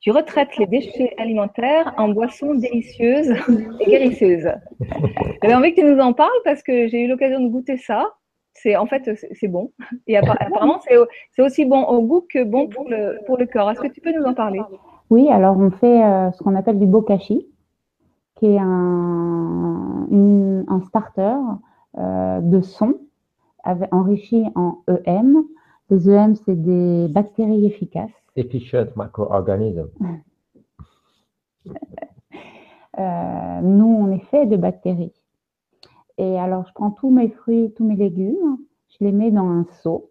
[0.00, 3.32] tu, retraites les déchets alimentaires en boissons délicieuses
[3.80, 4.52] et guérisseuses.
[5.42, 8.14] J'avais envie que tu nous en parles parce que j'ai eu l'occasion de goûter ça
[8.54, 9.72] c'est en fait c'est bon.
[10.06, 13.70] Et apparemment c'est aussi bon au goût que bon pour le pour le corps.
[13.70, 14.60] Est-ce que tu peux nous en parler?
[15.10, 17.46] Oui, alors on fait euh, ce qu'on appelle du bokashi,
[18.36, 19.80] qui est un
[20.70, 21.36] un starter
[21.98, 22.94] euh, de son
[23.92, 25.44] enrichi en EM.
[25.90, 28.10] Les EM c'est des bactéries efficaces.
[28.36, 29.90] Efficient microorganismes.
[32.98, 35.12] euh, nous on est fait de bactéries.
[36.18, 39.64] Et alors, je prends tous mes fruits, tous mes légumes, je les mets dans un
[39.82, 40.10] seau,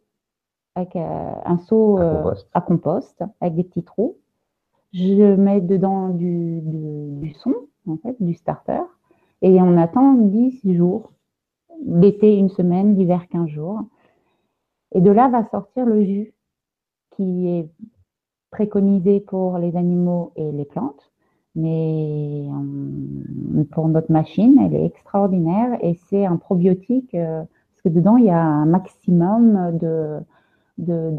[0.74, 3.24] avec euh, un seau à compost.
[3.42, 4.18] avec des petits trous.
[4.94, 6.62] Je mets dedans du,
[7.40, 7.54] son,
[7.88, 8.82] en fait, du starter.
[9.42, 11.12] Et on attend 10 jours.
[11.86, 13.82] L'été, une semaine, l'hiver, 15 jours.
[14.94, 16.34] Et de là va sortir le jus
[17.12, 17.70] qui est
[18.52, 21.10] préconisé pour les animaux et les plantes
[21.56, 22.48] mais
[23.72, 28.26] pour notre machine, elle est extraordinaire et c'est un probiotique euh, parce que dedans il
[28.26, 30.20] y a un maximum de,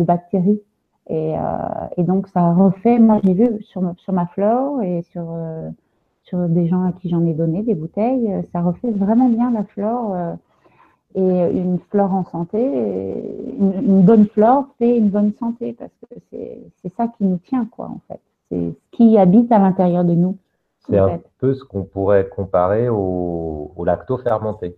[0.05, 0.63] bactéries
[1.11, 1.41] et, euh,
[1.97, 2.99] et, donc ça refait.
[2.99, 5.27] Moi j'ai vu sur, sur ma flore et sur
[6.25, 9.65] sur des gens à qui j'en ai donné des bouteilles, ça refait vraiment bien la
[9.65, 10.17] flore
[11.17, 12.63] et une flore en santé,
[13.59, 17.67] une, une bonne flore fait une bonne santé parce que c'est ça qui nous tient
[17.67, 18.21] quoi en fait
[18.51, 20.37] c'est ce qui habite à l'intérieur de nous.
[20.87, 24.77] C'est un peu ce qu'on pourrait comparer au, au lacto-fermenté.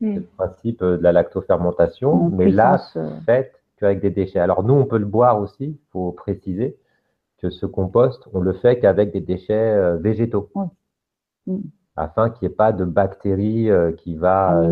[0.00, 0.14] Hmm.
[0.14, 4.38] C'est le principe de la lactofermentation, mais là, euh, fait qu'avec des déchets.
[4.38, 6.78] Alors nous, on peut le boire aussi, il faut préciser
[7.38, 10.50] que ce compost, on le fait qu'avec des déchets euh, végétaux.
[11.46, 11.58] Hmm.
[11.96, 14.62] Afin qu'il n'y ait pas de bactéries euh, qui, va,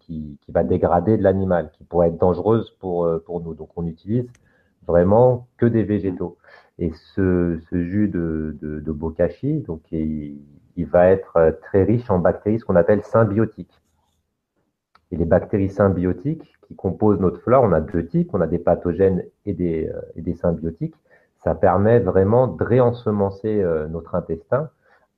[0.00, 3.54] qui, qui, va dégrader de l'animal, qui pourrait être dangereuse pour, pour nous.
[3.54, 4.26] Donc on utilise
[4.86, 6.38] vraiment que des végétaux.
[6.78, 10.40] Et ce, ce jus de, de, de, bokashi, donc il,
[10.76, 13.80] il, va être très riche en bactéries, ce qu'on appelle symbiotiques.
[15.14, 18.58] Et les bactéries symbiotiques qui composent notre flore, on a deux types, on a des
[18.58, 20.96] pathogènes et des, euh, et des symbiotiques.
[21.44, 24.70] Ça permet vraiment de réensemencer euh, notre intestin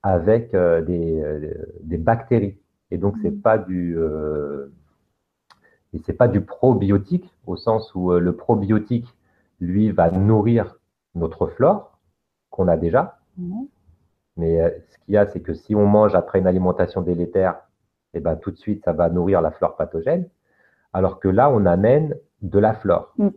[0.02, 2.58] avec euh, des, des bactéries.
[2.90, 3.40] Et donc c'est mmh.
[3.40, 3.96] pas du
[5.94, 9.08] et c'est pas du probiotique au sens où le probiotique
[9.60, 10.76] lui va nourrir
[11.14, 11.98] notre flore
[12.50, 13.18] qu'on a déjà.
[13.38, 13.66] Mhm.
[14.36, 17.65] Mais ce qu'il y a, c'est que si on mange après une alimentation délétère,
[18.14, 20.28] eh ben, tout de suite, ça va nourrir la flore pathogène.
[20.92, 23.12] Alors que là, on amène de la flore.
[23.18, 23.28] Mm.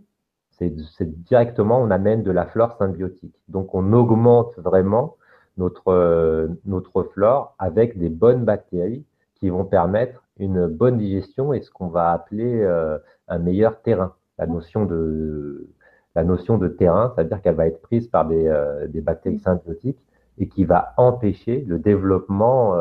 [0.51, 3.35] C'est directement, on amène de la flore symbiotique.
[3.47, 5.15] Donc, on augmente vraiment
[5.57, 9.05] notre, euh, notre flore avec des bonnes bactéries
[9.35, 12.97] qui vont permettre une bonne digestion et ce qu'on va appeler euh,
[13.29, 14.15] un meilleur terrain.
[14.37, 15.69] La notion de,
[16.15, 19.99] la notion de terrain, c'est-à-dire qu'elle va être prise par des, euh, des, bactéries symbiotiques
[20.37, 22.75] et qui va empêcher le développement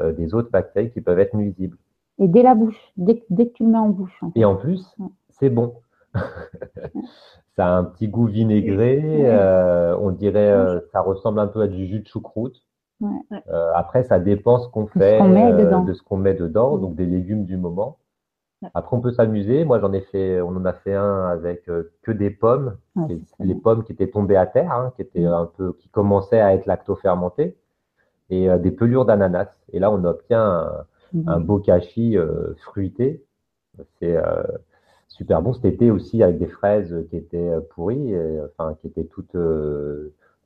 [0.00, 1.76] euh, euh, des autres bactéries qui peuvent être nuisibles.
[2.18, 4.20] Et dès la bouche, dès, que tu le mets en bouche.
[4.34, 4.96] Et en plus,
[5.30, 5.74] c'est bon.
[7.56, 9.02] ça a un petit goût vinaigré,
[10.00, 12.62] on dirait, ça ressemble un peu à du jus de choucroute.
[13.74, 17.56] après, ça dépend ce qu'on fait, de ce qu'on met dedans, donc des légumes du
[17.56, 17.98] moment.
[18.72, 19.64] Après, on peut s'amuser.
[19.64, 22.76] Moi, j'en ai fait, on en a fait un avec euh, que des pommes,
[23.40, 26.54] les pommes qui étaient tombées à terre, hein, qui étaient un peu, qui commençaient à
[26.54, 27.56] être lacto-fermentées,
[28.30, 29.48] et euh, des pelures d'ananas.
[29.72, 31.28] Et là, on obtient un, mmh.
[31.28, 33.24] un bokashi euh, fruité.
[33.98, 34.16] C'est
[35.08, 35.52] super bon.
[35.52, 38.14] Cet été aussi avec des fraises qui étaient pourries,
[38.56, 39.36] enfin qui étaient toutes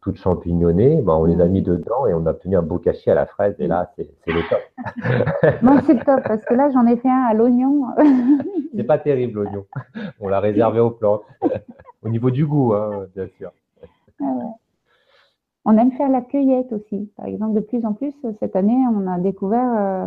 [0.00, 3.10] toutes champignonnées, ben, on les a mis dedans et on a obtenu un beau cachet
[3.10, 3.54] à la fraise.
[3.58, 5.62] Et là, c'est le top.
[5.62, 7.86] Moi, c'est le top parce que là, j'en ai fait un à l'oignon.
[8.76, 9.66] c'est pas terrible, l'oignon.
[10.20, 11.22] On l'a réservé aux plantes.
[12.02, 13.50] Au niveau du goût, hein, bien sûr.
[14.20, 14.24] Ah
[15.68, 17.10] on aime faire la cueillette aussi.
[17.18, 20.06] Par exemple, de plus en plus, cette année, on a découvert euh,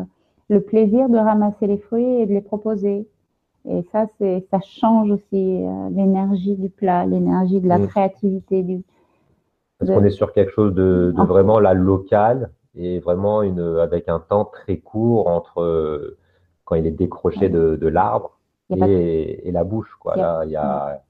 [0.49, 3.07] le plaisir de ramasser les fruits et de les proposer.
[3.69, 7.87] Et ça, c'est, ça change aussi euh, l'énergie du plat, l'énergie de la mmh.
[7.89, 8.63] créativité.
[8.63, 8.81] Du,
[9.77, 14.09] Parce qu'on est sur quelque chose de, de vraiment la local et vraiment une, avec
[14.09, 16.17] un temps très court entre euh,
[16.65, 18.39] quand il est décroché de, de l'arbre
[18.71, 19.95] et, et, la bouche.
[19.99, 20.15] Quoi.
[20.15, 21.03] Là, il y a,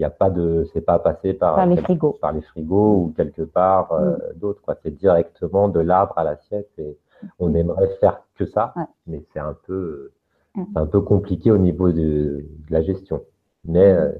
[0.00, 2.94] il y a pas de, c'est pas passé par, par les frigos, par les frigos
[2.96, 4.38] ou quelque part euh, mm.
[4.38, 4.62] d'autres.
[4.62, 4.74] Quoi.
[4.82, 6.96] C'est directement de l'arbre à l'assiette et
[7.38, 8.72] on aimerait faire que ça,
[9.06, 10.10] mais c'est un peu,
[10.54, 10.64] mm.
[10.72, 13.22] c'est un peu compliqué au niveau de, de la gestion.
[13.66, 14.10] Mais euh,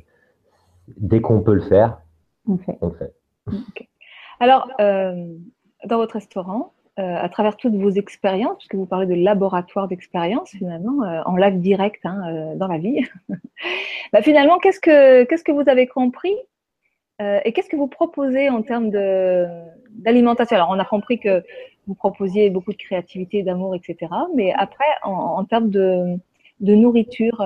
[0.98, 2.02] dès qu'on peut le faire,
[2.46, 2.76] on fait.
[2.82, 3.14] On fait.
[4.38, 5.34] Alors, euh,
[5.86, 10.50] dans votre restaurant, euh, à travers toutes vos expériences, puisque vous parlez de laboratoire d'expérience
[10.50, 13.00] finalement, euh, en live direct hein, euh, dans la vie,
[14.12, 16.34] bah, finalement, qu'est-ce que, qu'est-ce que vous avez compris
[17.44, 20.56] et qu'est-ce que vous proposez en termes d'alimentation?
[20.56, 21.44] Alors, on a compris que
[21.86, 24.10] vous proposiez beaucoup de créativité, d'amour, etc.
[24.34, 26.16] Mais après, en, en termes de,
[26.60, 27.44] de nourriture,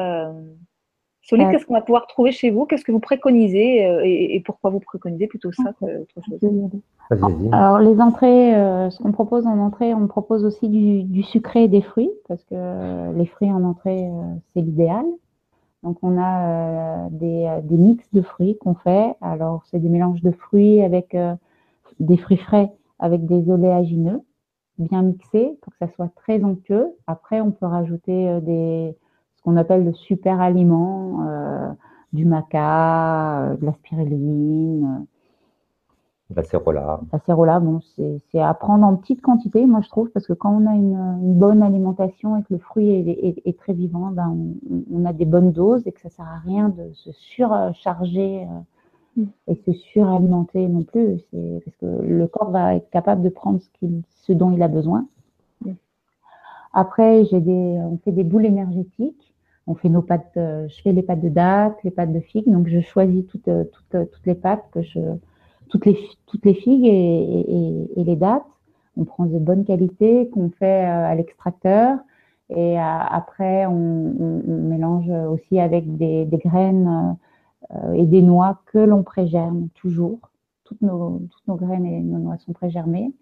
[1.26, 2.66] Solide, qu'est-ce qu'on va pouvoir trouver chez vous?
[2.66, 6.70] Qu'est-ce que vous préconisez euh, et, pourquoi vous préconisez plutôt ça qu'autre chose?
[7.52, 11.68] Alors les entrées, euh, ce qu'on propose en entrée, on propose aussi du, sucré et
[11.68, 15.06] des fruits parce que les fruits en entrée, euh, c'est l'idéal.
[15.82, 19.14] Donc on a des, des, mix de fruits qu'on fait.
[19.22, 21.16] Alors c'est des mélanges de fruits avec
[22.00, 24.20] des fruits frais avec des oléagineux
[24.78, 26.88] bien mixés pour que ça soit très onctueux.
[27.06, 28.94] Après on peut rajouter des
[29.44, 31.68] qu'on appelle le super aliment, euh,
[32.12, 35.06] du maca, euh, de la spiruline.
[36.34, 37.00] La cérola.
[37.12, 37.80] La cérola, bon,
[38.32, 41.34] c'est à prendre en petite quantité, moi je trouve, parce que quand on a une,
[41.34, 44.34] bonne alimentation et que le fruit est, très vivant, ben,
[44.90, 48.46] on, a des bonnes doses et que ça sert à rien de se surcharger
[49.18, 49.26] euh, mm.
[49.48, 51.20] et se suralimenter non plus.
[51.64, 53.86] Parce que le corps va être capable de prendre ce,
[54.22, 55.06] ce dont il a besoin.
[55.62, 55.72] Mm.
[56.72, 59.33] Après, j'ai des, on fait des boules énergétiques
[59.66, 62.68] on fait nos pâtes, je fais les pâtes de dattes, les pâtes de figues, donc
[62.68, 65.00] je choisis toutes, euh, toutes, euh, toutes les pâtes que je,
[65.68, 68.42] toutes les, toutes les figues et, et, les dattes.
[68.96, 71.98] On prend de bonne qualité qu'on fait euh, à l'extracteur
[72.50, 77.16] et après on, on, mélange aussi avec des, des graines
[77.94, 80.18] et des noix que l'on prégerme toujours.
[80.64, 83.14] Toutes nos, toutes nos graines et nos noix sont prégermées.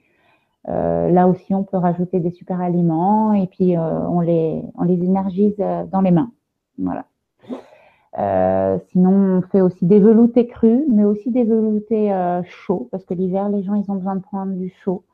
[0.68, 4.84] Euh, là aussi, on peut rajouter des super aliments et puis euh, on, les, on
[4.84, 6.30] les énergise euh, dans les mains.
[6.78, 7.04] Voilà.
[8.90, 12.10] sinon, on fait aussi des veloutés crus, mais aussi des veloutés
[12.44, 15.04] chauds, parce que l'hiver, les gens, ils ont besoin de prendre du chaud.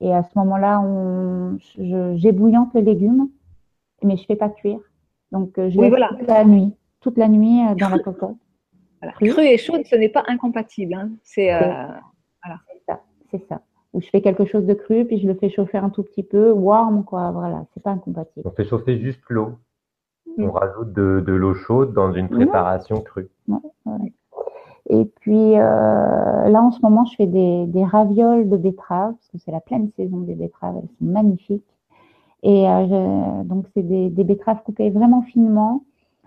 [0.00, 1.58] Et à ce moment-là, on,
[2.16, 3.28] j'ébouillante les légumes,
[4.02, 4.80] mais je fais pas cuire.
[5.30, 6.08] Donc, je oui, voilà.
[6.18, 8.36] toute la nuit, toute la nuit dans la cocotte.
[9.00, 9.14] Voilà.
[9.14, 10.94] Cru et chaud, ce n'est pas incompatible.
[10.94, 11.10] Hein.
[11.22, 12.58] C'est voilà.
[12.86, 13.00] ça.
[13.30, 13.60] C'est ça
[13.92, 16.22] où je fais quelque chose de cru, puis je le fais chauffer un tout petit
[16.22, 17.30] peu, warm, quoi.
[17.30, 18.46] Voilà, c'est pas incompatible.
[18.46, 19.58] On fait chauffer juste l'eau.
[20.38, 23.28] On rajoute de, de l'eau chaude dans une préparation crue.
[24.88, 29.28] Et puis euh, là, en ce moment, je fais des, des ravioles de betteraves, parce
[29.28, 31.64] que c'est la pleine saison des betteraves, elles sont magnifiques.
[32.42, 35.84] Et euh, donc, c'est des, des, betteraves coupées vraiment finement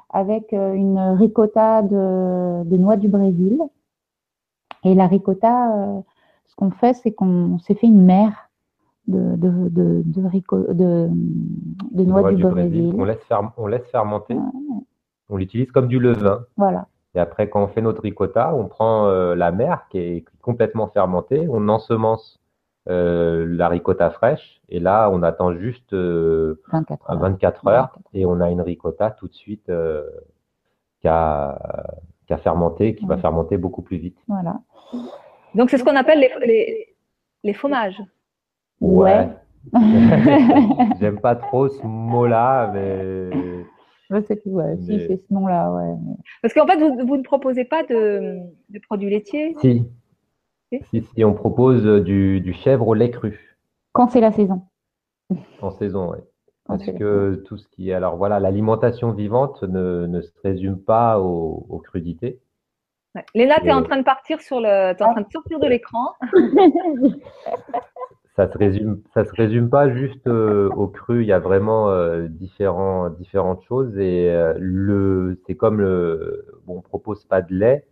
[0.09, 3.61] avec euh, une ricotta de, de noix du Brésil.
[4.85, 6.01] Et la ricotta, euh,
[6.45, 8.49] ce qu'on fait, c'est qu'on s'est fait une mer
[9.07, 11.09] de, de, de, de,
[11.91, 12.93] de noix du, Brésil.
[12.97, 14.37] On laisse, on laisse fermenter.
[15.29, 16.45] On l'utilise comme du levain.
[16.57, 16.87] Voilà.
[17.15, 20.87] Et après, quand on fait notre ricotta, on prend euh, la mer qui est complètement
[20.87, 22.41] fermentée, on ensemence
[22.89, 26.55] euh, la ricotta fraîche, et là, on attend juste 24 euh,
[26.91, 27.19] heures.
[27.19, 29.71] 24 heures, et on a une ricotta tout de suite
[30.99, 31.57] qui a,
[32.27, 34.17] qui a fermenté, qui va fermenter beaucoup plus vite.
[34.27, 34.59] Voilà.
[35.55, 36.95] Donc, c'est ce qu'on appelle les, les,
[37.43, 38.01] les fromages.
[38.81, 39.29] Ouais.
[40.99, 43.29] J'aime pas trop ce mot-là, mais.
[44.09, 45.95] Je sais que, ouais, si, c'est ce nom-là, ouais.
[46.41, 48.37] Parce qu'en fait, vous, vous, ne proposez pas de,
[48.69, 49.55] de produits laitiers?
[49.61, 49.83] Si.
[50.91, 51.03] si.
[51.15, 53.57] Si, on propose du, du, chèvre au lait cru.
[53.93, 54.61] Quand c'est la saison.
[55.61, 56.19] En saison, oui.
[56.67, 57.93] Parce que tout ce qui est.
[57.93, 62.39] Alors voilà, l'alimentation vivante ne, ne, se résume pas aux, aux crudités.
[63.33, 64.67] Léna, tu es en train de partir sur le.
[64.67, 66.13] es en train de sortir de l'écran.
[68.35, 71.23] ça se résume, ça se résume pas juste euh, au cru.
[71.23, 76.77] Il y a vraiment euh, différents, différentes choses et euh, le, c'est comme le, bon,
[76.77, 77.85] on propose pas de lait,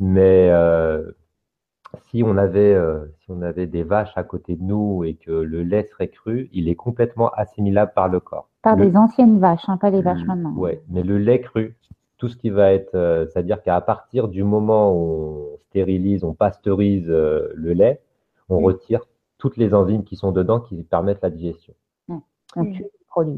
[0.00, 0.50] mais
[2.10, 2.76] si on avait,
[3.20, 6.48] si on avait des vaches à côté de nous et que le lait serait cru,
[6.52, 8.48] il est complètement assimilable par le corps.
[8.62, 10.52] Par des anciennes vaches, hein, pas les vaches maintenant.
[10.56, 11.76] Ouais, mais le lait cru,
[12.18, 16.34] tout ce qui va être, euh, c'est-à-dire qu'à partir du moment où on stérilise, on
[16.34, 18.00] pasteurise euh, le lait,
[18.48, 19.02] on retire
[19.38, 21.74] toutes les enzymes qui sont dedans qui permettent la digestion.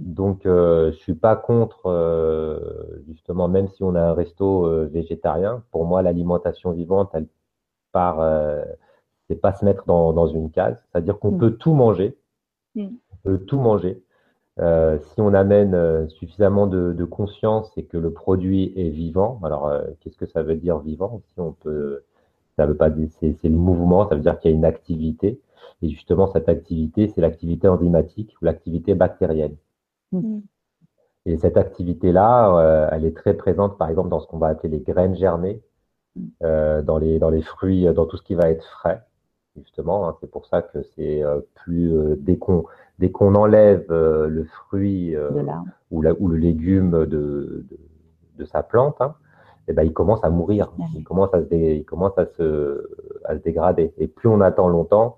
[0.01, 2.59] Donc, euh, je suis pas contre, euh,
[3.09, 7.27] justement, même si on a un resto euh, végétarien, pour moi, l'alimentation vivante, elle
[7.93, 8.65] part, euh,
[9.29, 10.83] c'est pas se mettre dans, dans une case.
[10.93, 11.39] C'est-à-dire qu'on Mm.
[11.39, 12.17] peut tout manger,
[12.75, 12.89] Mm.
[13.13, 14.03] on peut tout manger.
[14.61, 19.41] Euh, si on amène euh, suffisamment de, de conscience et que le produit est vivant,
[19.45, 21.23] alors euh, qu'est-ce que ça veut dire vivant?
[21.33, 22.03] Si on peut,
[22.57, 24.65] ça veut pas dire, c'est c'est le mouvement, ça veut dire qu'il y a une
[24.65, 25.41] activité.
[25.83, 29.57] Et justement, cette activité, c'est l'activité enzymatique ou l'activité bactérienne.
[30.13, 30.41] Mm.
[31.27, 34.71] Et cette activité-là, euh, elle est très présente, par exemple, dans ce qu'on va appeler
[34.79, 35.63] les graines germées,
[36.43, 39.03] euh, dans les, dans les fruits, dans tout ce qui va être frais,
[39.63, 40.09] justement.
[40.09, 40.17] hein.
[40.21, 42.65] c'est pour ça que c'est euh, plus, euh, dès qu'on
[42.99, 45.15] dès qu'on enlève euh, le fruit
[45.91, 47.65] ou, la, ou le légume de, de,
[48.39, 49.15] de sa plante, hein,
[49.69, 50.85] eh ben, il commence à mourir, Ouais.
[50.97, 52.89] il commence à se, dé- il commence à se,
[53.25, 53.93] à se dégrader.
[53.99, 55.17] Et plus on attend longtemps,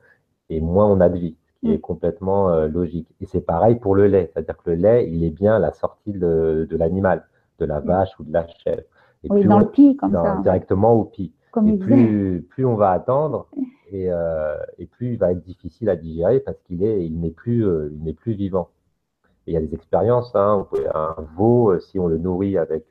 [0.50, 1.74] et moins on a de vie, ce qui Mm.
[1.74, 3.08] est complètement euh, logique.
[3.20, 5.72] Et c'est pareil pour le lait, c'est-à-dire que le lait, il est bien à la
[5.72, 7.24] sortie de, de l'animal,
[7.60, 8.82] de la vache ou de la chèvre.
[9.24, 10.40] Et Oui, plus dans on- le pied, comme dans- ça.
[10.42, 11.10] directement au.
[11.52, 13.46] Comme Et plus, plus on va attendre,
[13.90, 17.30] et, euh, et plus il va être difficile à digérer parce qu'il est, il n'est
[17.30, 18.68] plus, euh, il n'est plus vivant.
[19.46, 22.84] Et il y a des expériences, hein, un veau, euh, si on le nourrit avec,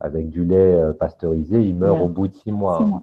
[0.00, 2.04] avec du lait pasteurisé, il meurt Ouais.
[2.04, 2.78] au bout de six mois.
[2.78, 3.02] Six mois.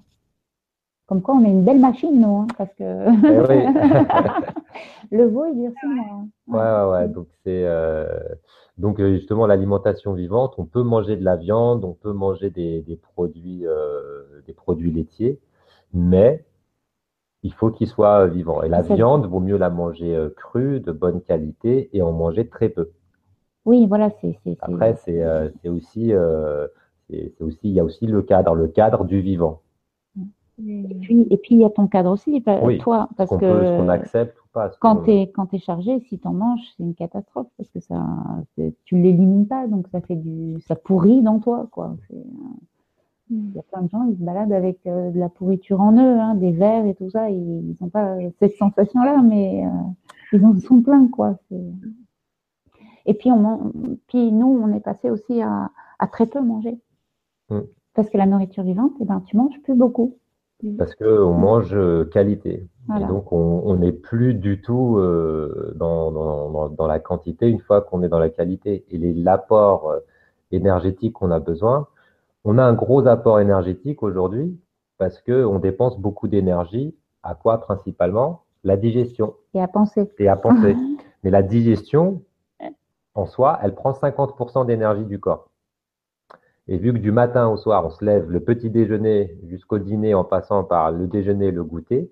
[1.06, 3.68] Comme quoi, on est une belle machine, nous, hein, parce que Eh
[5.16, 6.06] le veau, il dure six mois.
[6.12, 6.28] hein.
[6.48, 7.08] Ouais, ouais, ouais.
[7.10, 8.08] Donc c'est euh,
[8.78, 10.56] donc justement l'alimentation vivante.
[10.58, 14.92] On peut manger de la viande, on peut manger des, des produits euh, des produits
[14.92, 15.40] laitiers,
[15.94, 16.44] mais
[17.44, 18.64] il faut qu'ils soient vivants.
[18.64, 22.48] Et la viande, vaut mieux la manger euh, crue, de bonne qualité, et en manger
[22.48, 22.92] très peu.
[23.66, 24.38] Oui, voilà, c'est.
[24.62, 26.68] Après, c'est euh, c'est aussi euh,
[27.10, 29.62] c'est aussi il y a aussi le cadre, le cadre du vivant.
[30.60, 33.52] Et puis, et puis, il y a ton cadre aussi, Oui, toi, parce Qu'on que
[33.52, 34.70] peut, ce qu'on accepte ou pas.
[34.80, 38.06] quand tu es, chargé, si tu en manges, c'est une catastrophe, parce que ça,
[38.86, 41.96] tu l'élimines pas, donc ça fait du, ça pourrit dans toi, quoi.
[43.34, 45.82] Euh, Il y a plein de gens, ils se baladent avec euh, de la pourriture
[45.82, 49.70] en eux, hein, des vers et tout ça, ils n'ont pas cette sensation-là, mais euh,
[50.34, 51.38] ils en sont pleins, quoi.
[53.06, 53.72] Et puis, on,
[54.08, 56.80] puis nous, on est passé aussi à, à très peu manger.
[57.50, 57.60] Mm.
[57.94, 60.18] Parce que la nourriture vivante, eh ben, tu manges plus beaucoup.
[60.78, 62.66] Parce qu'on mange euh, qualité.
[62.88, 63.06] Voilà.
[63.06, 67.82] Et donc, on n'est plus du tout euh, dans, dans, dans, la quantité une fois
[67.82, 68.86] qu'on est dans la qualité.
[68.90, 70.00] Et les- l'apport euh,
[70.52, 71.88] énergétique qu'on a besoin,
[72.46, 74.60] on a un gros apport énergétique aujourd'hui
[74.98, 76.96] parce qu'on dépense beaucoup d'énergie.
[77.24, 78.44] À quoi principalement?
[78.64, 80.12] La digestion Et à penser.
[80.20, 80.76] et à penser.
[81.24, 82.22] Mais la digestion,
[83.16, 85.50] en soi, elle prend 50% d'énergie du corps.
[86.68, 90.14] Et vu que du matin au soir, on se lève le petit déjeuner jusqu'au dîner
[90.14, 92.10] en passant par le déjeuner et le goûter,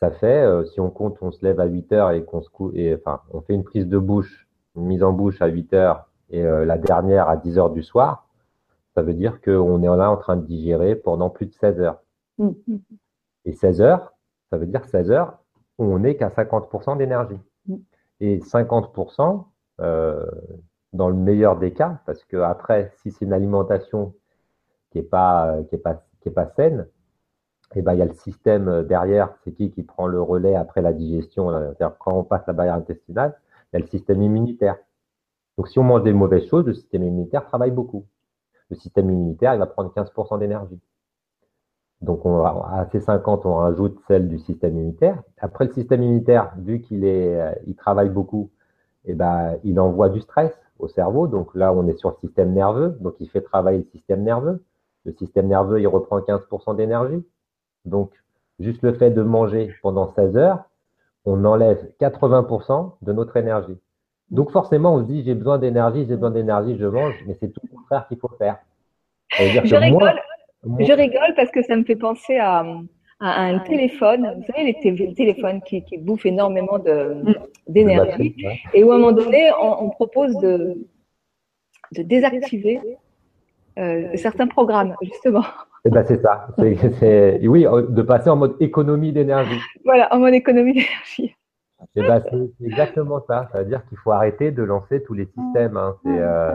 [0.00, 2.50] ça fait, euh, si on compte, on se lève à 8 heures et qu'on se
[2.50, 4.46] cou- et enfin, on fait une prise de bouche,
[4.76, 7.82] une mise en bouche à 8 heures et euh, la dernière à 10 heures du
[7.82, 8.25] soir,
[8.96, 12.02] ça veut dire qu'on est là en train de digérer pendant plus de 16 heures.
[12.38, 12.52] Mm.
[13.44, 14.14] Et 16 heures,
[14.50, 15.38] ça veut dire 16 heures,
[15.76, 17.38] on n'est qu'à 50% d'énergie.
[17.66, 17.76] Mm.
[18.20, 19.44] Et 50%,
[19.82, 20.24] euh,
[20.94, 24.14] dans le meilleur des cas, parce que après, si c'est une alimentation
[24.90, 26.88] qui est pas, qui est pas, qui est pas saine,
[27.74, 30.80] et ben, il y a le système derrière, c'est qui qui prend le relais après
[30.80, 33.38] la digestion, c'est-à-dire quand on passe la barrière intestinale,
[33.72, 34.76] il y a le système immunitaire.
[35.58, 38.06] Donc, si on mange des mauvaises choses, le système immunitaire travaille beaucoup.
[38.70, 40.80] Le système immunitaire, il va prendre 15% d'énergie.
[42.02, 45.22] Donc, on va, à ces 50, on rajoute celle du système immunitaire.
[45.38, 48.50] Après, le système immunitaire, vu qu'il est, euh, il travaille beaucoup,
[49.06, 51.26] et ben, il envoie du stress au cerveau.
[51.26, 52.96] Donc là, on est sur le système nerveux.
[53.00, 54.62] Donc, il fait travailler le système nerveux.
[55.04, 57.24] Le système nerveux, il reprend 15% d'énergie.
[57.84, 58.12] Donc,
[58.58, 60.64] juste le fait de manger pendant 16 heures,
[61.24, 63.78] on enlève 80% de notre énergie.
[64.30, 67.52] Donc, forcément, on se dit, j'ai besoin d'énergie, j'ai besoin d'énergie, je mange, mais c'est
[67.52, 68.56] tout le contraire qu'il faut faire.
[69.38, 70.20] Dire Je rigole,
[70.80, 72.64] Je rigole parce que ça me fait penser à,
[73.20, 74.34] à un téléphone.
[74.36, 77.22] Vous savez, les té- téléphones qui, qui bouffent énormément de-
[77.68, 78.34] d'énergie.
[78.74, 80.76] Et où à un moment donné, on, on propose de,
[81.96, 82.80] de désactiver
[83.78, 85.44] euh, certains programmes, justement.
[85.84, 86.48] Eh ben, c'est ça.
[86.58, 89.60] C'est, c'est- oui, de passer en mode économie d'énergie.
[89.84, 91.35] Voilà, en mode économie d'énergie.
[91.96, 93.48] Eh ben, c'est c'est exactement ça.
[93.52, 95.76] Ça veut dire qu'il faut arrêter de lancer tous les systèmes.
[95.76, 95.96] hein.
[96.06, 96.52] Euh,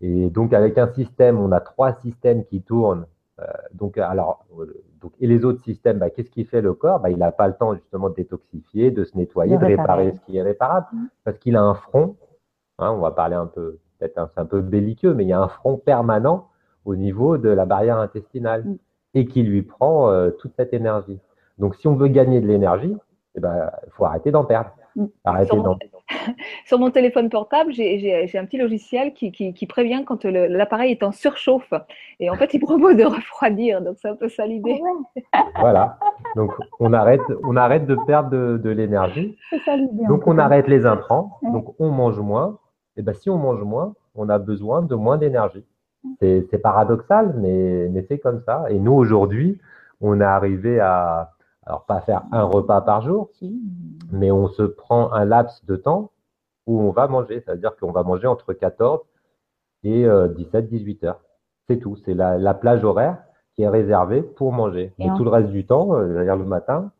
[0.00, 3.06] et donc, avec un système, on a trois systèmes qui tournent.
[3.40, 7.00] Euh, donc, alors, euh, donc, et les autres systèmes, bah, qu'est-ce qui fait le corps?
[7.00, 10.12] Bah, Il n'a pas le temps justement de détoxifier, de se nettoyer, De de réparer
[10.12, 10.86] ce qui est réparable,
[11.24, 12.16] parce qu'il a un front.
[12.78, 15.40] hein, on va parler un peu, peut-être c'est un peu belliqueux, mais il y a
[15.40, 16.48] un front permanent
[16.84, 18.76] au niveau de la barrière intestinale mm.
[19.14, 21.18] et qui lui prend euh, toute cette énergie.
[21.58, 22.94] Donc, si on veut gagner de l'énergie,
[23.36, 24.70] il eh ben, faut arrêter d'en perdre.
[24.96, 25.04] Mm.
[25.24, 25.78] Arrêter d'en
[26.64, 31.12] Sur mon téléphone portable, j'ai un petit logiciel qui, qui, prévient quand l'appareil est en
[31.12, 31.74] surchauffe.
[32.18, 33.82] Et en fait, il propose de refroidir.
[33.82, 34.80] Donc, c'est un peu ça l'idée.
[35.32, 35.98] Ah voilà.
[36.34, 39.36] Donc, on arrête, on arrête de perdre de, de l'énergie.
[40.08, 41.38] Donc, on arrête les intrants.
[41.42, 42.58] Donc, on mange moins.
[42.96, 45.64] Et ben, si on mange moins, on a besoin de moins d'énergie.
[46.20, 48.64] C'est paradoxal, mais, mais c'est comme ça.
[48.70, 49.58] Et nous, aujourd'hui,
[50.00, 51.32] on est arrivé à,
[51.66, 53.30] alors pas faire un repas par jour,
[54.12, 56.12] mais on se prend un laps de temps
[56.66, 57.42] où on va manger.
[57.44, 59.00] C'est-à-dire qu'on va manger entre 14
[59.82, 61.20] et 17-18 euh, heures.
[61.66, 61.96] C'est tout.
[62.04, 63.18] C'est la, plage horaire
[63.54, 64.92] qui est réservée pour manger.
[65.00, 66.92] Et, tout le reste du temps, c'est-à-dire euh, le matin,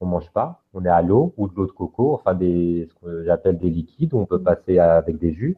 [0.00, 0.62] on mange pas.
[0.74, 3.70] On est à l'eau ou de l'eau de coco, enfin des, ce que j'appelle des
[3.70, 4.14] liquides.
[4.14, 5.56] On peut passer avec des jus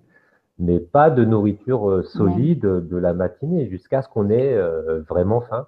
[0.58, 4.58] mais pas de nourriture euh, solide de la matinée jusqu'à ce qu'on ait
[5.06, 5.66] vraiment faim.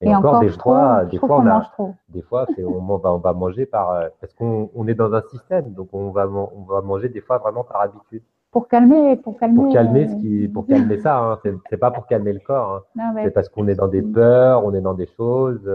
[0.00, 1.70] Et, encore, des fois, des fois, on, a,
[2.08, 5.22] des fois, on, va, on va manger par euh, parce qu'on on est dans un
[5.22, 8.22] système, donc on va on va manger des fois vraiment par habitude.
[8.52, 9.56] Pour calmer, pour calmer.
[9.56, 11.38] Pour calmer ce qui, pour calmer ça, hein,
[11.68, 12.84] c'est pas pour calmer le corps.
[12.96, 13.14] Hein.
[13.24, 15.68] C'est parce qu'on est dans des peurs, on est dans des choses.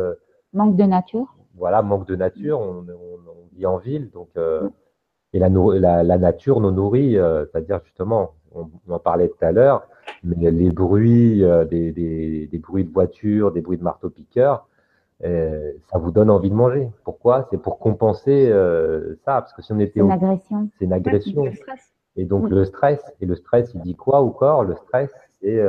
[0.53, 1.35] Manque de nature.
[1.55, 2.59] Voilà, manque de nature.
[2.59, 4.29] On, on, vit en ville, donc.
[4.37, 4.69] Euh,
[5.33, 5.49] et la,
[6.03, 9.87] la, nature nous nourrit, euh, c'est-à-dire justement, on, en parlait tout à l'heure,
[10.23, 14.67] mais les bruits, euh, des, des, des, bruits de voiture, des bruits de marteau-piqueur,
[15.23, 16.89] euh, ça vous donne envie de manger.
[17.03, 17.47] Pourquoi?
[17.49, 18.49] C'est pour compenser
[19.25, 19.99] ça, parce que si on était...
[19.99, 20.69] C'est une agression.
[20.77, 21.45] C'est une agression.
[22.15, 24.63] et donc le stress, et le stress, il dit quoi au corps?
[24.63, 25.61] Le stress, c'est...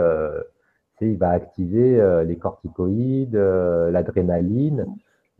[1.01, 4.87] il va activer les corticoïdes, l'adrénaline,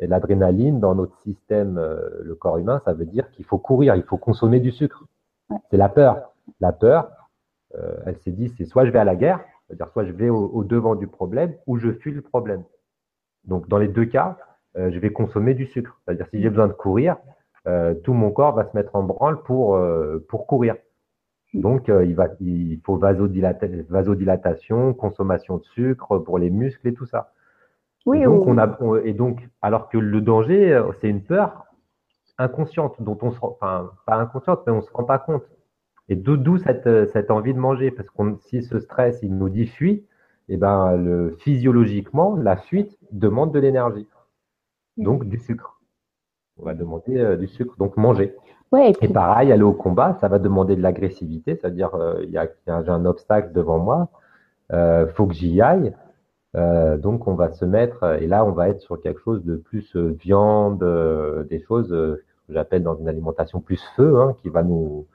[0.01, 3.95] et l'adrénaline, dans notre système, euh, le corps humain, ça veut dire qu'il faut courir,
[3.95, 5.05] il faut consommer du sucre.
[5.71, 6.33] C'est la peur.
[6.61, 7.24] La peur,
[7.79, 10.31] euh, elle s'est dit, c'est soit je vais à la guerre, c'est-à-dire soit je vais
[10.31, 12.65] au, devant du problème, ou je fuis le problème.
[13.45, 14.39] Donc, dans les deux cas,
[14.77, 16.01] euh, je vais consommer du sucre.
[16.05, 17.17] C'est-à-dire, si j'ai besoin de courir,
[18.05, 19.81] tout mon corps va se mettre en branle pour,
[20.29, 20.77] pour courir.
[21.55, 27.33] Donc, il, va, il faut vasodilatation, consommation de sucre pour les muscles et tout ça.
[28.07, 31.65] Oui, et donc, on a, et donc, alors que le danger, euh, c'est une peur
[32.37, 35.45] inconsciente, dont on se enfin, pas inconsciente, mais on se rend pas compte.
[36.09, 39.49] Et d'où cette, euh, cette envie de manger, parce que si ce stress, il nous
[39.49, 40.05] dit fuit,
[40.49, 44.07] et eh ben, le, physiologiquement, la fuite demande de l'énergie.
[44.99, 45.81] Donc, du sucre.
[46.59, 48.35] On va demander euh, du sucre, donc manger.
[48.71, 51.91] Ouais, et, pareil, aller au combat, ça va demander de l'agressivité, c'est-à-dire,
[52.23, 54.09] il y a, a un obstacle devant moi,
[54.73, 55.95] euh, faut que j'y aille.
[56.57, 59.57] Euh, donc on va se mettre, et là on va être sur quelque chose de
[59.57, 64.51] plus euh, viande, euh, des choses que j'appelle dans une alimentation plus feu, hein, qui
[64.51, 65.07] va nous,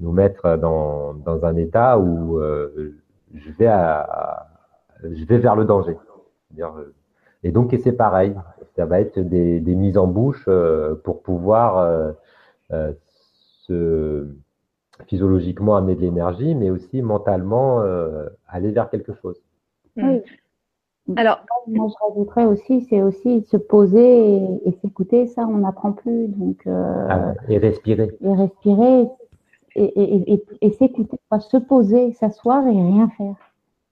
[0.00, 2.40] nous mettre dans, dans un état où
[3.34, 4.46] je, vais à,
[5.02, 5.96] je vais vers le danger.
[7.42, 8.34] Et donc c'est pareil,
[8.76, 10.48] ça va être des, des mises en bouche
[11.04, 12.14] pour pouvoir
[12.68, 14.26] se,
[15.06, 17.82] physiologiquement amener de l'énergie, mais aussi mentalement
[18.48, 19.40] aller vers quelque chose.
[19.96, 20.22] Oui.
[21.16, 25.26] Alors, moi je rajouterais aussi, c'est aussi se poser et, s'écouter.
[25.26, 26.28] Ça, on n'apprend plus.
[26.28, 28.16] Donc, euh, ah, et respirer.
[28.20, 29.08] Et respirer
[29.84, 33.34] et, et, s'écouter, se poser, s'asseoir et rien faire.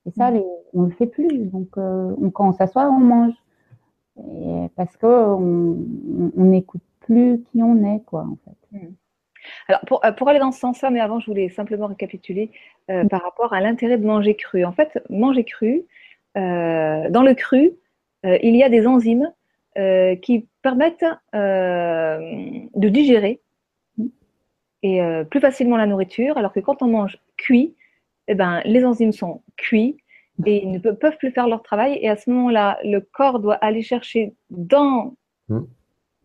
[0.07, 1.29] Et ça, les, on le fait plus.
[1.47, 3.35] Donc, euh, quand on s'assoit, on mange.
[4.77, 5.77] parce qu'on
[6.37, 8.79] n'écoute plus qui on est, quoi, en fait.
[8.79, 8.93] Hmm.
[9.69, 12.51] Alors, pour, euh, pour, aller dans ce sens-là, mais avant, je voulais simplement récapituler
[13.11, 14.65] par rapport à l'intérêt de manger cru.
[14.65, 15.85] En fait, manger cru,
[16.39, 17.73] euh, dans le cru,
[18.27, 19.33] euh, il y a des enzymes
[19.77, 23.41] euh, qui permettent de digérer
[24.83, 25.01] et
[25.31, 27.75] plus facilement la nourriture, alors que quand on mange cuit,
[28.29, 29.97] eh ben, les enzymes sont cuits
[30.47, 31.99] et ils ne peuvent plus faire leur travail.
[32.01, 35.15] Et à ce moment-là, le corps doit aller chercher dans,
[35.49, 35.63] hmm.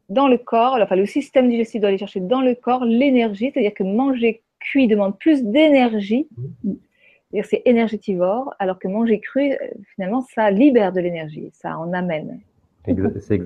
[0.09, 3.73] dans le corps, enfin le système digestif doit aller chercher dans le corps l'énergie, c'est-à-dire
[3.73, 6.27] que manger cuit demande plus d'énergie
[6.63, 6.73] hmm
[7.41, 9.57] c'est énergétivore, alors que manger cru, euh,
[9.95, 12.39] finalement, ça libère de l'énergie, ça en amène.
[12.85, 13.41] C'est,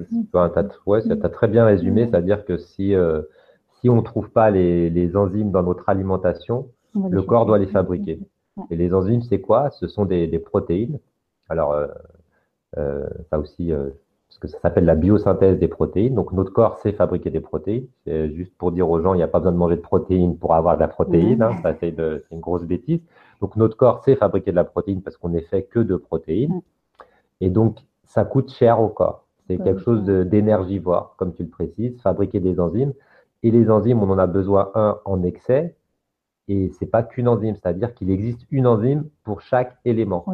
[0.85, 3.21] ouais, tu as très bien résumé, c'est-à-dire que si, euh,
[3.79, 7.67] si on ne trouve pas les, les, enzymes dans notre alimentation, le corps doit les
[7.67, 8.19] fabriquer.
[8.71, 9.69] Et les enzymes, c'est quoi?
[9.71, 10.99] Ce sont des, des, protéines.
[11.47, 11.87] Alors, euh,
[12.77, 16.15] euh ça aussi, parce que ça s'appelle la biosynthèse des protéines.
[16.15, 17.85] Donc, notre corps sait fabriquer des protéines.
[18.05, 20.37] C'est juste pour dire aux gens, il n'y a pas besoin de manger de protéines
[20.37, 21.43] pour avoir de la protéine.
[21.43, 21.95] Hein, ça, c'est
[22.31, 23.01] une grosse bêtise.
[23.41, 26.61] Donc notre corps sait fabriquer de la protéine parce qu'on n'est fait que de protéines.
[27.41, 29.25] Et donc ça coûte cher au corps.
[29.47, 32.93] C'est quelque chose d'énergivore, comme tu le précises, fabriquer des enzymes.
[33.43, 35.75] Et les enzymes, on en a besoin un en excès.
[36.47, 40.25] Et c'est pas qu'une enzyme, c'est-à-dire qu'il existe une enzyme pour chaque élément.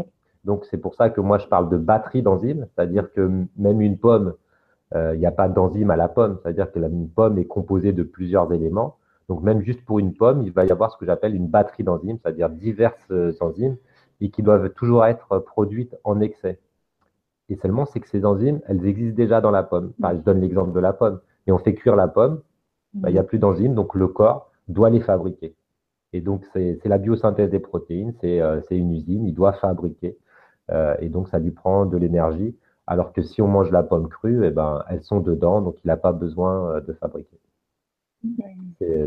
[0.43, 3.97] Donc c'est pour ça que moi je parle de batterie d'enzymes, c'est-à-dire que même une
[3.97, 4.35] pomme,
[4.93, 8.03] il n'y a pas d'enzyme à la pomme, c'est-à-dire que la pomme est composée de
[8.03, 8.97] plusieurs éléments.
[9.27, 11.83] Donc même juste pour une pomme, il va y avoir ce que j'appelle une batterie
[11.83, 13.77] d'enzymes, c'est-à-dire diverses enzymes
[14.21, 16.59] et qui doivent toujours être produites en excès.
[17.49, 19.93] Et seulement, c'est que ces enzymes, elles existent déjà dans la pomme.
[19.99, 21.19] je donne l'exemple de la pomme.
[21.47, 22.41] Et on fait cuire la pomme,
[22.93, 25.55] bah, il n'y a plus d'enzymes, donc le corps doit les fabriquer.
[26.13, 30.17] Et donc, c'est la biosynthèse des protéines, c'est euh, une usine, il doit fabriquer.
[30.71, 32.55] Euh, et donc, ça lui prend de l'énergie.
[32.85, 35.87] Alors que si on mange la pomme crue, eh ben, elles sont dedans, donc il
[35.87, 37.39] n'a pas besoin euh, de fabriquer.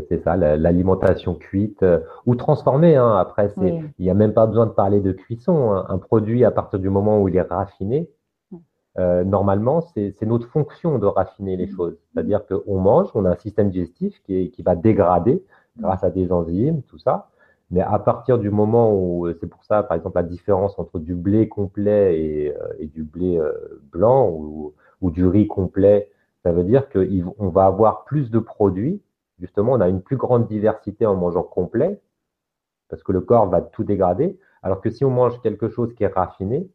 [0.09, 2.95] C'est ça, l'alimentation cuite euh, ou transformée.
[2.95, 3.15] Hein.
[3.15, 5.71] Après, il n'y a même pas besoin de parler de cuisson.
[5.71, 5.85] Hein.
[5.89, 8.07] Un produit, à partir du moment où il est raffiné,
[8.99, 11.97] euh, normalement, c'est notre fonction de raffiner les choses.
[12.13, 15.43] C'est-à-dire qu'on mange, on a un système digestif qui, qui va dégrader
[15.77, 17.29] grâce à des enzymes, tout ça.
[17.69, 21.15] Mais à partir du moment où, c'est pour ça, par exemple, la différence entre du
[21.15, 23.39] blé complet et, euh, et du blé
[23.91, 26.09] blanc ou, ou, du riz complet,
[26.43, 29.01] ça veut dire qu'on va avoir plus de produits
[29.39, 32.01] justement, on a une plus grande diversité en mangeant complet,
[32.89, 36.03] parce que le corps va tout dégrader, alors que si on mange quelque chose qui
[36.03, 36.69] est raffiné,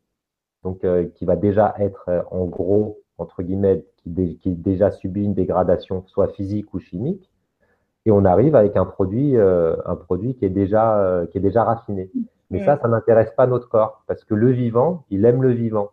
[0.65, 5.25] donc euh, qui va déjà être euh, en gros, entre guillemets, qui, qui, déjà subi
[5.25, 7.31] une dégradation, soit physique ou chimique,
[8.05, 11.63] et on arrive avec un produit, euh, un produit qui est déjà, qui est déjà
[11.63, 12.11] raffiné.
[12.51, 15.91] Mais ça, ça n'intéresse pas notre corps, parce que le vivant, il aime le vivant.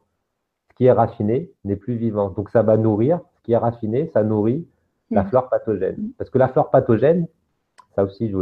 [0.72, 2.32] Ce qui est raffiné n'est plus vivant.
[2.32, 4.68] Donc ça va nourrir, ce qui est raffiné, ça nourrit
[5.12, 5.28] la mm.
[5.28, 5.96] flore pathogène.
[5.98, 6.10] Mm.
[6.18, 7.28] Parce que la flore pathogène,
[7.96, 8.34] ça aussi,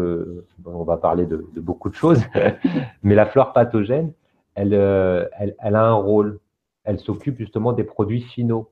[0.66, 2.22] on va parler de, beaucoup de choses,
[3.04, 4.12] mais la flore pathogène,
[4.58, 6.40] euh, elle, elle, a un rôle.
[6.84, 8.72] Elle s'occupe justement des produits finaux.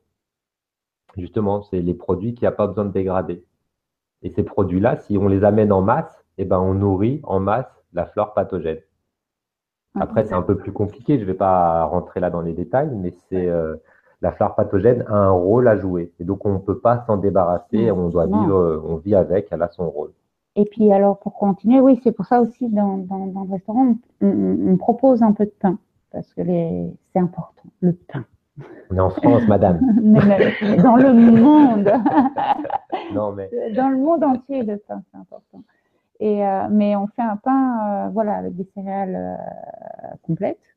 [1.17, 3.43] Justement, c'est les produits qui n'ont pas besoin de dégrader.
[4.21, 7.83] Et ces produits-là, si on les amène en masse, eh ben, on nourrit en masse
[7.93, 8.79] la flore pathogène.
[9.97, 12.89] Après, c'est un peu plus compliqué, je ne vais pas rentrer là dans les détails,
[12.93, 13.75] mais c'est euh,
[14.21, 16.11] la flore pathogène a un rôle à jouer.
[16.19, 19.47] Et donc, on ne peut pas s'en débarrasser, on doit vivre, euh, on vit avec,
[19.51, 20.11] elle a son rôle.
[20.55, 24.77] Et puis, alors, pour continuer, oui, c'est pour ça aussi, dans, dans, le restaurant, on,
[24.77, 25.77] propose un peu de pain,
[26.11, 28.25] parce que c'est important, le pain.
[28.89, 29.79] On est en France, madame.
[30.81, 31.91] dans le monde.
[33.13, 33.49] non, mais...
[33.75, 35.63] Dans le monde entier, le pain, c'est important.
[36.21, 39.37] Et, euh, mais on fait un pain, euh, voilà, avec des céréales
[40.21, 40.75] complètes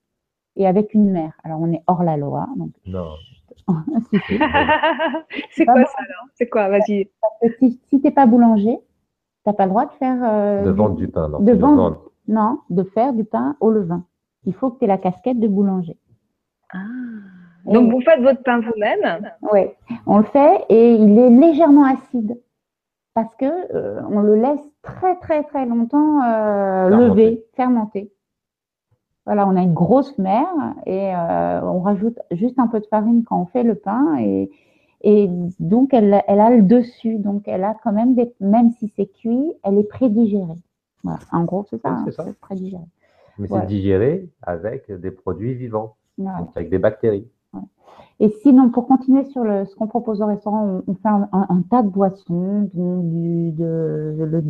[0.57, 1.33] et avec une mère.
[1.45, 2.49] Alors, on est hors la loi.
[2.57, 2.71] Donc...
[2.85, 3.11] Non.
[5.51, 6.27] c'est quoi ça alors?
[6.35, 6.69] C'est quoi?
[6.69, 7.11] Vas-y.
[7.59, 8.79] Si, tu n'es pas boulanger,
[9.49, 10.19] n'as pas le droit de faire.
[10.23, 11.41] Euh, de vendre du pain, non.
[11.41, 12.11] De vendre.
[12.27, 14.05] Non, de faire du pain au levain.
[14.45, 15.97] Il faut que tu aies la casquette de boulanger.
[16.73, 16.79] Ah.
[17.65, 19.67] Donc, vous faites votre pain vous-même Oui,
[20.07, 22.39] on le fait et il est légèrement acide
[23.15, 28.13] parce que euh, on le laisse très très très longtemps euh, lever, fermenter.
[29.27, 30.47] Voilà, on a une grosse mer
[30.87, 34.51] et euh, on rajoute juste un peu de farine quand on fait le pain et,
[35.03, 35.29] et
[35.61, 39.07] donc elle, elle, a le dessus, donc elle a quand même des, même si c'est
[39.07, 40.59] cuit, elle est prédigérée.
[41.05, 42.83] Voilà, en gros c'est ça, c'est hein, prédigéré.
[43.39, 45.97] Mais c'est digéré avec des produits vivants,
[46.55, 47.29] avec des bactéries.
[48.21, 51.83] Et sinon, pour continuer sur le, ce qu'on propose au restaurant, on, fait un, tas
[51.83, 54.43] de boissons, du, de, le,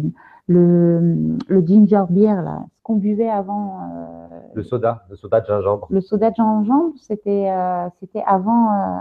[0.47, 3.81] le, le, ginger beer, là, ce qu'on buvait avant.
[3.83, 5.87] Euh, le soda, le soda de gingembre.
[5.91, 9.01] Le soda de gingembre, c'était euh, c'était avant, euh,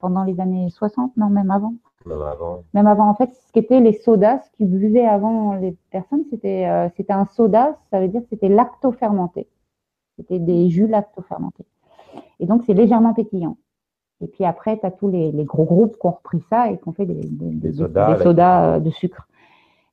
[0.00, 1.74] pendant les années 60, non, même avant.
[2.04, 2.64] Même avant.
[2.74, 3.08] Même avant.
[3.08, 7.26] En fait, ce qu'étaient les sodas, ce qu'ils buvaient avant les personnes, c'était c'était un
[7.26, 9.46] soda, ça veut dire que c'était lacto-fermenté.
[10.16, 11.66] C'était des jus lacto-fermentés.
[12.40, 13.56] Et donc, c'est légèrement pétillant.
[14.22, 16.88] Et puis après, tu as tous les, gros groupes qui ont repris ça et qui
[16.88, 19.26] ont fait des, sodas, de sucre.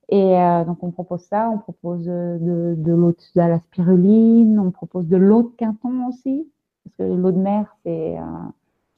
[0.10, 4.72] Et euh, donc, on propose ça, on propose de, de l'eau de la spiruline, on
[4.72, 6.48] propose de l'eau de quinton aussi,
[6.84, 8.22] parce que l'eau de mer, c'est euh,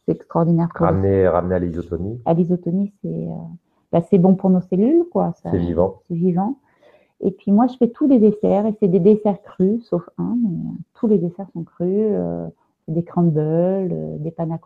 [0.08, 0.70] extraordinaire.
[0.74, 2.22] Ramener, ramener à l'isotonie.
[2.26, 3.36] À l'isotonie, c'est euh,
[3.92, 5.34] bah, bon pour nos cellules, quoi.
[5.42, 6.00] C'est vivant.
[6.08, 6.58] C'est vivant.
[7.20, 10.38] Et puis moi, je fais tous les desserts, et c'est des desserts crus, sauf un,
[10.42, 12.16] mais tous les desserts sont crus.
[12.88, 14.60] Des crumbles, des panna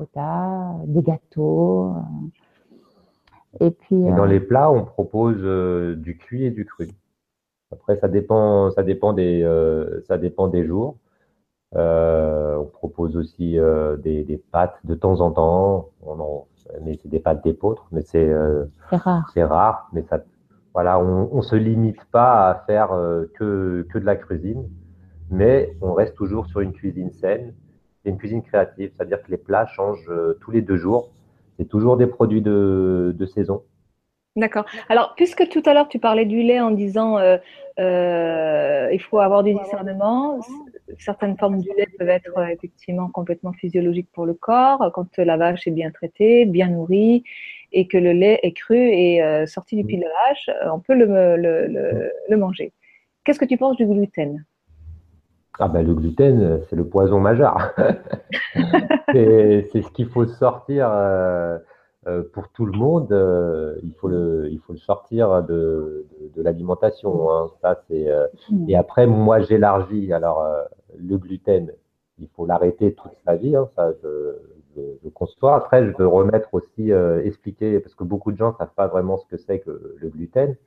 [0.85, 1.93] des gâteaux.
[3.59, 4.01] Et puis.
[4.01, 6.89] dans euh, les plats, on propose euh, du cuit et du cru.
[7.71, 10.97] Après, ça dépend, ça dépend des, euh, ça dépend des jours.
[11.73, 13.57] on propose aussi
[14.03, 15.89] des, des, pâtes de temps en temps.
[16.05, 16.45] On
[16.83, 18.33] mais c'est des pâtes d'épeautre, mais c'est
[18.89, 19.29] rare.
[19.33, 20.19] C'est rare, mais ça,
[20.73, 22.89] voilà, on, on se limite pas à faire
[23.35, 24.67] que que de la cuisine,
[25.29, 27.53] mais on reste toujours sur une cuisine saine
[28.05, 31.11] et une cuisine créative, c'est-à-dire que les plats changent tous les deux jours
[31.57, 33.63] c'est toujours des produits de, saison.
[34.35, 34.65] D'accord.
[34.89, 37.37] Alors, puisque tout à l'heure tu parlais du lait en disant euh,
[37.79, 40.41] euh, il faut avoir du discernement,
[40.99, 45.67] certaines formes du lait peuvent être effectivement complètement physiologiques pour le corps quand la vache
[45.67, 47.23] est bien traitée, bien nourrie
[47.71, 50.95] et que le lait est cru et sorti du pied de la vache, on peut
[50.95, 52.73] le manger.
[53.23, 54.45] Qu'est-ce que tu penses du gluten?
[55.59, 57.73] Ah ben, le gluten, c'est le poison majeur.
[59.13, 61.57] c'est ce qu'il faut sortir euh,
[62.07, 63.11] euh, pour tout le monde.
[63.13, 67.31] Euh, il, faut le, il faut le sortir de, de, l'alimentation.
[67.31, 67.51] Hein.
[67.61, 68.07] Ça, c'est.
[68.67, 70.11] Et après, moi, j'élargis.
[70.11, 70.45] Alors,
[70.97, 71.71] le gluten,
[72.19, 73.55] il faut l'arrêter toute sa vie.
[73.55, 73.69] Hein.
[73.77, 74.35] Ça, je,
[74.75, 75.55] je, conçois.
[75.55, 76.91] Après, je veux remettre aussi,
[77.23, 80.09] expliquer, parce que beaucoup de gens ne savent pas vraiment ce que c'est que le
[80.09, 80.57] gluten.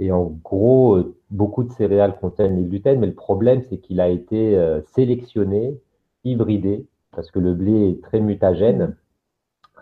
[0.00, 4.00] Et en gros, euh, beaucoup de céréales contiennent du gluten, mais le problème, c'est qu'il
[4.00, 5.78] a été euh, sélectionné,
[6.24, 8.96] hybridé, parce que le blé est très mutagène.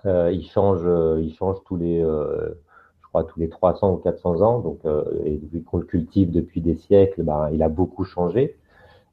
[0.07, 0.83] Euh, il, change,
[1.21, 4.59] il change tous les, je crois, tous les 300 ou 400 ans.
[4.59, 4.81] Donc,
[5.25, 8.57] et vu qu'on le cultive depuis des siècles, ben, il a beaucoup changé.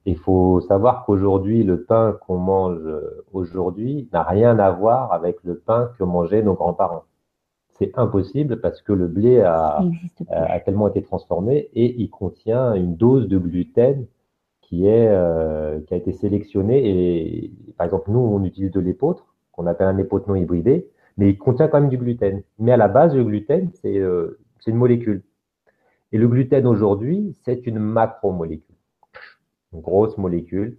[0.06, 2.82] Il faut savoir qu'aujourd'hui, le pain qu'on mange
[3.34, 7.06] aujourd'hui n'a rien à voir avec le pain que mangeaient nos grands-parents
[7.78, 9.84] c'est impossible parce que le blé a,
[10.30, 14.06] a, tellement été transformé et il contient une dose de gluten
[14.62, 16.82] qui, est, euh, qui a été sélectionnée.
[16.86, 21.30] Et par exemple, nous, on utilise de l'épeautre, qu'on appelle un épeautre non hybridé, mais
[21.30, 22.44] il contient quand même du gluten.
[22.60, 25.24] Mais à la base, le gluten, c'est euh, une molécule.
[26.12, 28.76] Et le gluten aujourd'hui, c'est une macromolécule,
[29.74, 30.78] une grosse molécule.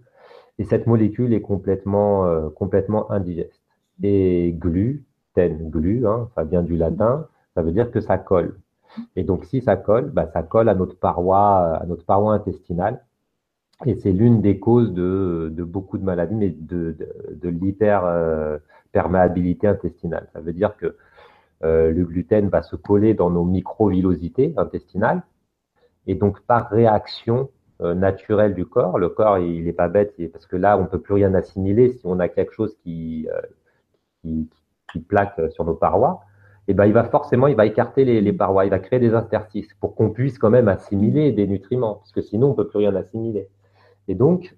[0.59, 3.61] Et cette molécule est complètement, euh, complètement indigeste.
[4.01, 5.05] Et glu,
[5.45, 8.57] glu, hein, ça vient du latin, ça veut dire que ça colle.
[9.15, 13.03] Et donc, si ça colle, bah, ça colle à notre paroi, à notre paroi intestinale.
[13.85, 16.95] Et c'est l'une des causes de, beaucoup de maladies, mais de,
[17.31, 20.27] de, l'hyperperméabilité intestinale.
[20.33, 20.95] Ça veut dire que
[21.63, 25.21] euh, le gluten va se coller dans nos microvillosités intestinales.
[26.07, 30.47] Et donc, par réaction euh, naturelle du corps, le corps, il n'est pas bête, parce
[30.47, 31.91] que là, on ne peut plus rien assimiler.
[31.91, 33.41] Si on a quelque chose qui, euh,
[34.21, 34.49] qui,
[34.91, 36.21] qui plaque sur nos parois,
[36.67, 39.73] eh ben, il va forcément, il va écarter les, parois, il va créer des interstices
[39.79, 42.93] pour qu'on puisse quand même assimiler des nutriments, parce que sinon on peut plus rien
[42.95, 43.47] assimiler.
[44.09, 44.55] Et donc,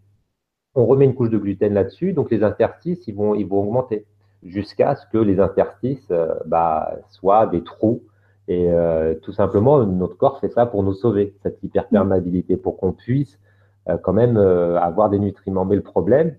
[0.76, 4.06] on remet une couche de gluten là-dessus, donc les interstices, ils vont, ils vont augmenter
[4.44, 8.04] jusqu'à ce que les interstices euh, bah, soient des trous.
[8.48, 12.94] Et euh, tout simplement, notre corps fait ça pour nous sauver, cette hyperperméabilité, pour qu'on
[12.94, 13.40] puisse
[13.88, 15.66] euh, quand même avoir des nutriments.
[15.66, 16.36] Mais le problème,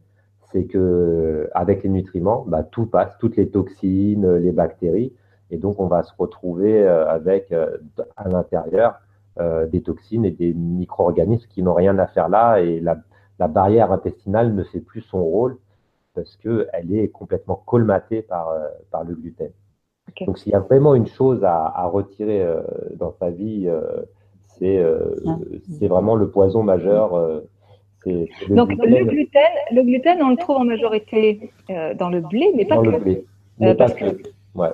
[0.52, 5.12] c'est que avec les nutriments, bah, tout passe, toutes les toxines, les bactéries,
[5.50, 7.78] et donc on va se retrouver euh, avec euh,
[8.16, 9.00] à l'intérieur
[9.38, 12.96] euh, des toxines et des micro-organismes qui n'ont rien à faire là, et la,
[13.48, 15.56] barrière intestinale ne fait plus son rôle
[16.14, 18.54] parce qu'elle est complètement colmatée par,
[18.90, 19.50] par le gluten.
[20.26, 22.46] Donc s'il y a vraiment une chose à, retirer
[22.96, 23.66] dans sa vie,
[24.58, 24.84] c'est
[25.70, 27.42] c'est vraiment le poison majeur
[28.06, 29.42] donc le gluten,
[29.72, 32.88] le gluten, on le trouve en majorité euh, dans le blé, mais pas dans que.
[32.90, 33.24] Le blé.
[33.62, 34.04] Euh, parce que
[34.54, 34.70] ouais.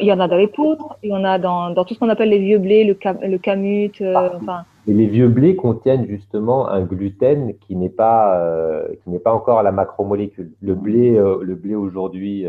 [0.00, 1.98] il y en a dans les poutres, il y en a dans, dans tout ce
[1.98, 4.00] qu'on appelle les vieux blés, le, cam, le camut.
[4.00, 4.32] Euh, ah.
[4.36, 4.64] enfin.
[4.88, 9.60] Et les vieux blés contiennent justement un gluten qui n'est pas qui n'est pas encore
[9.60, 10.52] à la macromolécule.
[10.60, 12.46] Le blé, le blé aujourd'hui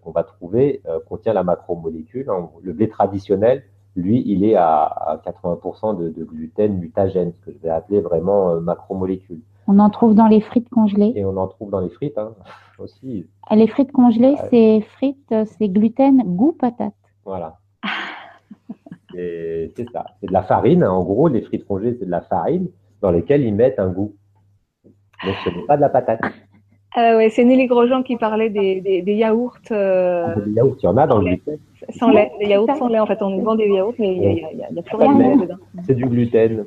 [0.00, 2.30] qu'on va trouver contient la macromolécule.
[2.30, 2.48] Hein.
[2.62, 3.62] Le blé traditionnel
[3.98, 8.60] lui, il est à, 80% de, gluten mutagène, ce que je vais appeler vraiment euh,
[8.60, 9.40] macromolécule.
[9.66, 11.12] On en trouve dans les frites congelées.
[11.14, 12.34] Et on en trouve dans les frites hein,
[12.78, 13.26] aussi.
[13.48, 16.94] Ah, les frites congelées, c'est frites, c'est gluten goût patate.
[17.24, 17.58] Voilà.
[19.12, 20.06] c'est ça.
[20.20, 20.84] C'est de la farine.
[20.84, 22.68] En gros, les frites congelées, c'est de la farine
[23.02, 24.14] dans lesquelles ils mettent un goût.
[25.24, 26.20] Donc, ce n'est pas de la patate.
[26.96, 29.58] Euh, ouais, c'est Nelly Grosjean qui parlait des, des, yaourts.
[29.70, 31.58] Euh, ah, des yaourts, il y en a dans le gluten.
[31.90, 32.98] Sans lait, des yaourts sans lait.
[32.98, 35.56] En fait, on vend des yaourts, mais il n'y a, a, plus rien de dedans.
[35.84, 36.64] C'est du gluten.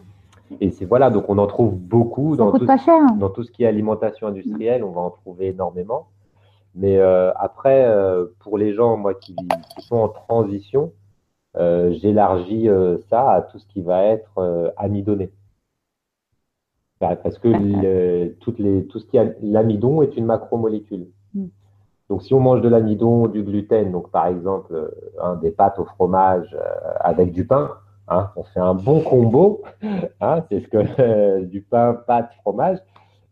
[0.59, 3.67] Et c'est voilà, donc on en trouve beaucoup dans tout, dans tout, ce qui est
[3.67, 6.07] alimentation industrielle, on va en trouver énormément.
[6.75, 10.91] Mais euh, après, euh, pour les gens, moi, qui, qui sont en transition,
[11.57, 15.31] euh, j'élargis euh, ça à tout ce qui va être euh, amidonné.
[17.01, 21.07] Bah, parce que toutes les, tout ce qui est l'amidon est une macromolécule.
[21.33, 21.47] Mm.
[22.09, 25.85] Donc, si on mange de l'amidon, du gluten, donc par exemple euh, des pâtes au
[25.85, 27.71] fromage euh, avec du pain,
[28.07, 29.63] hein, on fait un bon combo.
[30.23, 32.77] Hein, c'est ce que du pain, pâte, fromage.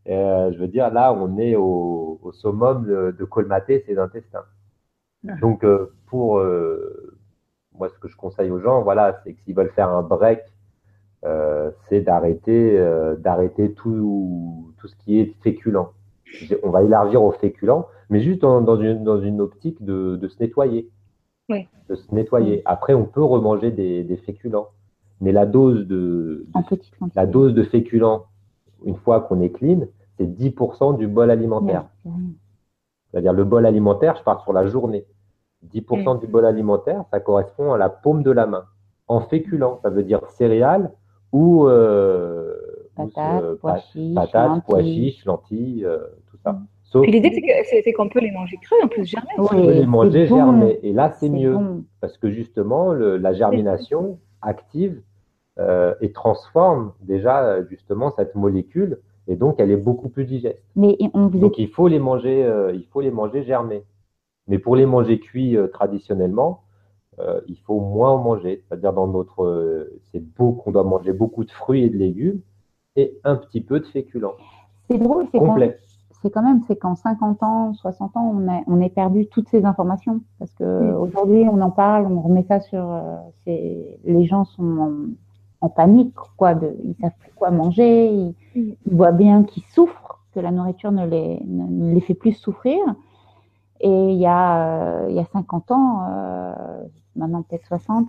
[0.07, 4.45] Euh, je veux dire, là, on est au, au summum de, de, colmater ses intestins.
[5.39, 5.63] Donc,
[6.07, 6.41] pour
[7.77, 10.39] moi, ce que je conseille aux gens, voilà, c'est que s'ils veulent faire un break
[10.39, 10.58] euh,
[11.89, 15.77] c'est d'arrêter euh, d'arrêter tout, tout ce qui est féculent.
[16.63, 20.27] On va élargir au féculent, mais juste dans, dans, une, dans une optique de, de
[20.27, 20.89] se nettoyer.
[21.49, 21.67] Oui.
[21.89, 22.61] De se nettoyer.
[22.65, 24.67] Après, on peut remanger des, des féculents.
[25.21, 26.45] Mais la dose de,
[27.15, 28.25] la dose de féculents,
[28.85, 29.81] une fois qu'on est clean,
[30.17, 31.85] c'est 10% du bol alimentaire.
[33.11, 35.05] C'est-à-dire le bol alimentaire, je parle sur la journée.
[35.73, 36.19] 10% Mm.
[36.19, 38.65] du bol alimentaire, ça correspond à la paume de la main.
[39.07, 40.91] En féculents, ça veut dire céréales
[41.31, 42.55] ou, euh,
[42.95, 45.11] Patates, euh, pois pa- chiches, patates, pois lentilles.
[45.11, 45.99] chiches, lentilles, euh,
[46.29, 46.59] tout ça.
[46.83, 49.27] Sauf Puis l'idée, c'est que- c'est c'est qu'on peut les manger crus, en plus, jamais.
[49.37, 50.35] Oui, qu'on peut les manger bon.
[50.35, 50.79] germés.
[50.83, 51.53] Et là, c'est C'est mieux.
[51.53, 51.83] bon.
[52.01, 55.01] Parce que justement, le- la germination active
[55.59, 60.63] euh, et transforme déjà euh, justement cette molécule et donc elle est beaucoup plus digeste.
[60.77, 63.83] Mais on vous Donc il faut les manger, euh, il faut les manger germés.
[64.47, 66.61] Mais pour les manger cuits euh, traditionnellement,
[67.19, 68.63] euh, il faut moins en manger.
[68.67, 72.41] C'est-à-dire dans notre, euh, c'est beau qu'on doit manger beaucoup de fruits et de légumes
[72.95, 74.33] et un petit peu de féculents
[74.89, 75.39] c'est drôle, c'est
[76.21, 79.47] c'est quand même, c'est qu'en 50 ans, 60 ans, on a, on a perdu toutes
[79.47, 80.19] ces informations.
[80.39, 80.95] Parce que Mm.
[80.95, 82.83] aujourd'hui, on en parle, on remet ça sur.
[82.91, 83.15] euh,
[83.45, 84.91] c'est- les gens sont en,
[85.61, 86.55] en panique, quoi.
[86.55, 90.91] De, ils savent plus quoi manger, ils, ils voient bien qu'ils souffrent, que la nourriture
[90.91, 92.79] ne les, ne, ne les fait plus souffrir.
[93.81, 96.53] Et il y a, euh, il y a 50 ans, euh,
[97.15, 98.07] maintenant peut-être 60,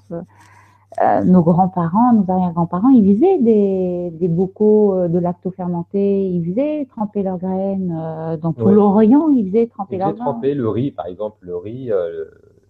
[1.00, 7.22] euh, nos grands-parents, nos arrière-grands-parents, ils faisaient des, des bocaux de lacto-fermentés, ils faisaient tremper
[7.22, 8.36] leurs graines.
[8.42, 8.72] dans tout Ouais.
[8.74, 10.32] l'Orient, ils faisaient tremper Ils leurs faisaient graines.
[10.32, 11.90] tremper le riz, par exemple, le riz,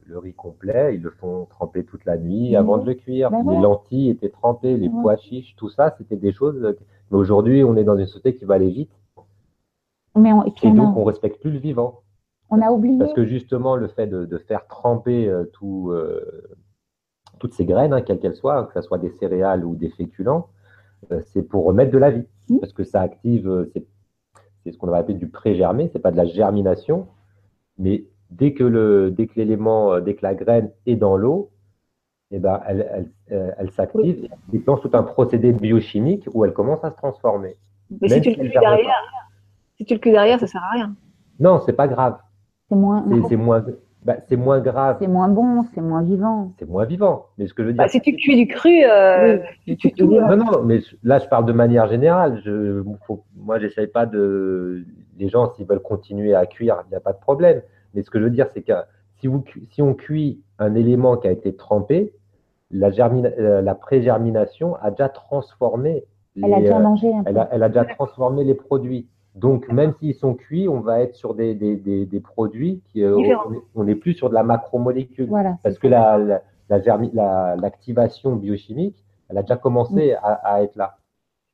[0.06, 3.30] le riz complet, ils le font tremper toute la nuit avant de le cuire.
[3.30, 4.94] Ben les lentilles étaient trempées, les Ouais.
[5.02, 6.76] pois chiches, tout ça, c'était des choses.
[7.10, 8.90] Mais aujourd'hui, on est dans une société qui va aller vite
[10.16, 12.00] Mais on, et et on, donc a, on respecte plus le vivant.
[12.50, 12.98] On a oublié.
[12.98, 16.56] Parce que justement, le fait de, de faire tremper euh, tout, euh,
[17.38, 20.48] toutes ces graines, hein, quelles qu'elles soient, que ce soit des céréales ou des féculents,
[21.12, 22.26] euh, c'est pour remettre de la vie.
[22.48, 22.60] Mhm.
[22.60, 23.68] Parce que ça active,
[24.64, 27.06] c'est ce qu'on va appeler du pré-germé, c'est pas de la germination,
[27.78, 31.50] mais dès que le, dès que l'élément, dès que la graine est dans l'eau,
[32.32, 36.84] eh ben, elle, elle, elle s'active, elle déclenche tout un procédé biochimique où elle commence
[36.84, 37.56] à se transformer.
[38.00, 38.94] Mais si tu si derrière,
[39.76, 40.94] si tu le cuis derrière, ça sert à rien.
[41.40, 42.18] Non, c'est pas grave.
[42.70, 43.64] C'est moins, C'est c'est moins,
[44.04, 44.96] bah, c'est moins grave.
[45.00, 46.52] c'est moins bon, c'est moins vivant.
[46.58, 47.26] C'est moins vivant.
[47.36, 49.90] Mais ce que je veux dire, Bah, si tu cuis du cru, euh, Oui, tu
[49.94, 50.28] vivant.
[50.28, 52.40] Non, non, mais là, je parle de manière générale.
[52.44, 54.84] Je, faut, moi, j'essaye pas de.
[55.18, 57.60] Les gens, s'ils veulent continuer à cuire, il n'y a pas de problème.
[57.92, 58.72] Mais ce que je veux dire, c'est que
[59.16, 62.14] si, vous, si on cuit un élément qui a été trempé,
[62.70, 66.04] la, germina- euh, la pré-germination a déjà transformé.
[66.42, 67.30] Elle a les, déjà euh, mangé un peu.
[67.30, 69.08] elle, a, elle a déjà transformé les produits.
[69.34, 73.02] Donc, même s'ils sont cuits, on va être sur des, des, des, des produits qui.
[73.04, 75.28] euh, on est- on n'est plus sur de la macromolécule.
[75.28, 75.56] Voilà.
[75.62, 76.18] Parce que ça.
[76.18, 80.96] la, la, la l'activation biochimique, elle a déjà commencé à, à être là.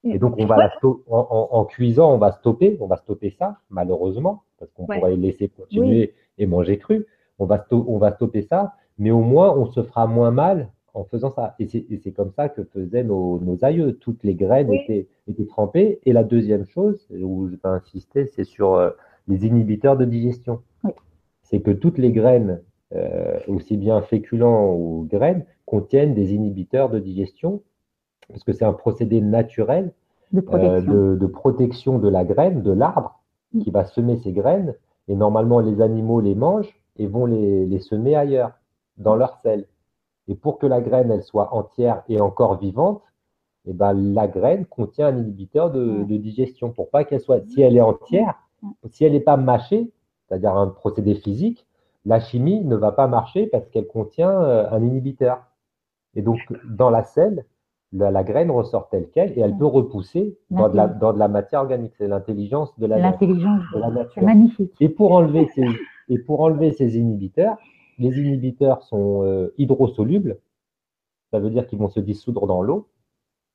[0.04, 2.96] Et donc, on va la sto- en, en- en cuisant, on va stopper, on va
[2.96, 4.98] stopper ça, malheureusement, parce qu'on Ouais.
[4.98, 7.06] pourrait laisser continuer et manger cru.
[7.38, 11.04] On va, on va stopper ça, mais au moins, on se fera moins mal en
[11.04, 11.54] faisant ça.
[11.58, 13.98] Et c'est comme ça que faisaient nos, nos aïeux.
[13.98, 14.80] Toutes les graines Oui.
[14.82, 16.00] étaient, étaient trempées.
[16.04, 18.90] Et la deuxième chose, où je vais insister, c'est sur euh,
[19.28, 20.62] les inhibiteurs de digestion.
[20.84, 20.92] Oui.
[21.42, 22.60] C'est que toutes les graines,
[22.94, 27.62] euh, aussi bien féculents ou graines, contiennent des inhibiteurs de digestion,
[28.28, 29.92] parce que c'est un procédé naturel
[30.32, 30.92] de euh, protection.
[30.92, 33.20] de, de protection de la graine, de l'arbre,
[33.62, 34.74] qui va semer ses graines.
[35.08, 38.52] Et normalement, les animaux les mangent et vont les, les semer ailleurs,
[38.96, 39.66] dans leur sel.
[40.28, 43.02] Et pour que la graine elle soit entière et encore vivante,
[43.66, 47.76] eh ben, la graine contient un inhibiteur de, digestion pour pas qu'elle soit, si elle
[47.76, 48.34] est entière,
[48.90, 49.90] si elle n'est pas mâchée,
[50.28, 51.66] c'est-à-dire un procédé physique,
[52.04, 55.42] la chimie ne va pas marcher parce qu'elle contient euh, un inhibiteur.
[56.14, 57.44] Et donc, dans la selle,
[57.92, 61.18] la, la graine ressort telle qu'elle et elle peut repousser dans de la, dans de
[61.18, 61.94] la matière organique.
[61.98, 64.22] C'est l'intelligence de la, L'intelligence, de la nature.
[64.22, 64.72] magnifique.
[64.80, 65.66] Et pour enlever ces,
[66.08, 67.56] et pour enlever ces inhibiteurs,
[67.98, 70.38] les inhibiteurs sont euh, hydrosolubles.
[71.32, 72.88] Ça veut dire qu'ils vont se dissoudre dans l'eau.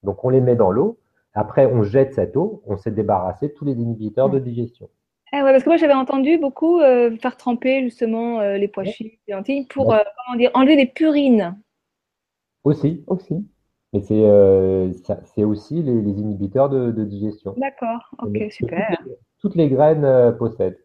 [0.03, 0.97] Donc on les met dans l'eau.
[1.33, 2.61] Après, on jette cette eau.
[2.65, 4.89] On s'est débarrassé de tous les inhibiteurs de digestion.
[5.31, 8.83] Ah ouais, parce que moi j'avais entendu beaucoup euh, faire tremper justement euh, les pois
[8.83, 8.91] Ouais.
[8.91, 10.03] chiches, les lentilles pour Ouais.
[10.25, 11.55] comment dire, enlever les purines.
[12.65, 13.03] Aussi.
[13.07, 13.45] Aussi.
[13.93, 14.91] Mais c'est euh,
[15.37, 17.53] aussi les, les inhibiteurs de, de digestion.
[17.57, 18.87] D'accord, ok, super.
[18.97, 20.79] Toutes les, toutes les graines euh, possèdent.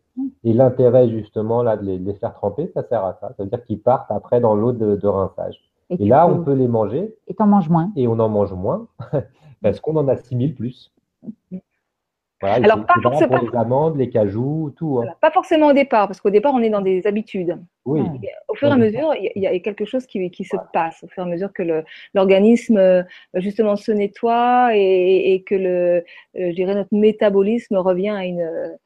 [0.45, 3.35] Et l'intérêt justement là de les, de les faire tremper, ça sert à ça.
[3.37, 5.61] Ça veut dire qu'ils partent après dans l'eau de, de rinçage.
[5.91, 7.93] Et là, peux- on peut les manger Et t'en manges moins.
[7.97, 8.89] et on en mange moins
[9.63, 10.93] parce qu'on en assimile plus.
[12.43, 14.89] Voilà, Alors, pas forcément- pour les amandes, les cajous, tout.
[14.99, 15.05] hein.
[15.05, 15.17] Voilà.
[15.23, 17.57] Pas forcément au départ, parce qu'au départ on est dans des habitudes.
[17.87, 18.01] Oui.
[18.23, 20.31] Et Au fur et à mesure, il y a- il y, a quelque chose qui,
[20.31, 21.63] qui se passe, au fur et à mesure que
[22.13, 23.03] l'organisme euh,
[23.37, 28.77] justement se nettoie et, et que le, euh, je dirais notre métabolisme revient à une,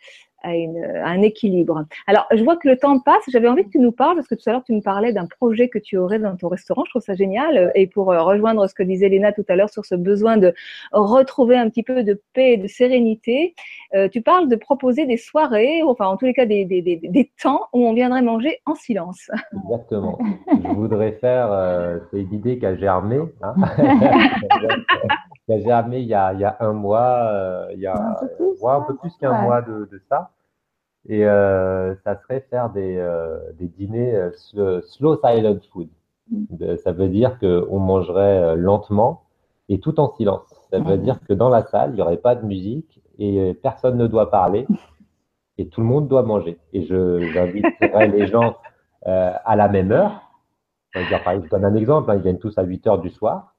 [0.43, 1.84] à, un équilibre.
[2.07, 3.22] Alors, je vois que le temps passe.
[3.28, 5.26] J'avais envie que tu nous parles, parce que tout à l'heure, tu me parlais d'un
[5.26, 6.84] projet que tu aurais dans ton restaurant.
[6.84, 7.72] Je trouve ça génial.
[7.74, 10.55] Et pour euh, rejoindre ce que disait Léna tout à l'heure sur ce besoin de
[10.93, 13.55] retrouver un petit peu de paix et de sérénité,
[13.95, 16.97] euh, tu parles de proposer des soirées, enfin, en tous les cas, des, des, des,
[16.97, 19.30] des temps où on viendrait manger en silence.
[19.64, 20.18] Exactement.
[20.49, 23.55] je voudrais faire, euh, c'est une idée qui a germé, hein
[25.51, 27.94] qui a germé il y a, il y a un mois, euh, il y a
[27.96, 30.30] un peu plus, qu'un mois de, de, ça.
[31.09, 35.88] Et euh, ça serait faire des, euh, des dîners slow, silent food.
[36.30, 36.76] Mm.
[36.84, 39.24] ça veut dire qu'on mangerait lentement
[39.68, 40.46] et tout en silence.
[40.70, 43.96] Ça veut dire que dans la salle, il n'y aurait pas de musique et personne
[43.96, 44.66] ne doit parler
[45.59, 46.59] et tout le monde doit manger.
[46.72, 48.57] Et je j'inviterai les gens
[49.05, 50.30] à la même heure.
[50.92, 53.49] Je, dire, je donne un exemple, hein, ils viennent tous à 8 heures du soir.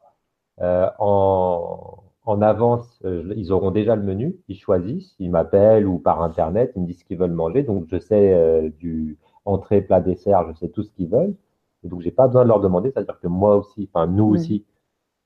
[0.59, 5.97] Euh, en, en, avance, euh, ils auront déjà le menu, ils choisissent, ils m'appellent ou
[5.97, 7.63] par internet, ils me disent ce qu'ils veulent manger.
[7.63, 11.35] Donc je sais euh, du entrée, plat, dessert, je sais tout ce qu'ils veulent.
[11.83, 14.65] Et donc j'ai pas besoin de leur demander, c'est-à-dire que moi aussi, enfin nous aussi,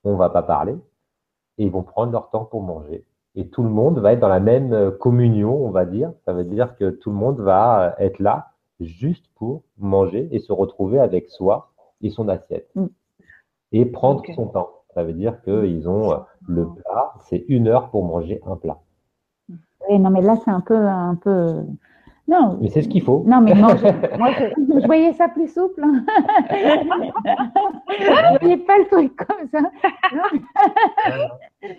[0.03, 0.75] on va pas parler
[1.57, 3.05] et ils vont prendre leur temps pour manger.
[3.35, 6.13] Et tout le monde va être dans la même communion, on va dire.
[6.25, 10.53] Ça veut dire que tout le monde va être là juste pour manger et se
[10.53, 11.71] retrouver avec soi
[12.01, 12.69] et son assiette.
[12.75, 12.85] Mm.
[13.71, 14.74] Et prendre son temps.
[14.95, 16.17] Ça veut dire qu'ils ont euh,
[16.47, 18.79] le plat, c'est une heure pour manger un plat.
[19.89, 21.63] Oui, non, mais là, c'est un peu, un peu.
[22.29, 22.57] Non.
[22.61, 23.25] Mais c'est ce qu'il faut.
[23.27, 25.83] Non, mais moi, je voyais ça plus souple.
[25.83, 26.05] Hein.
[27.89, 29.59] je voyais pas le truc comme ça.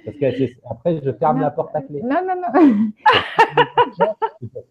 [0.04, 2.02] Parce que après, je ferme la porte à clé.
[2.02, 2.92] Non, non, non.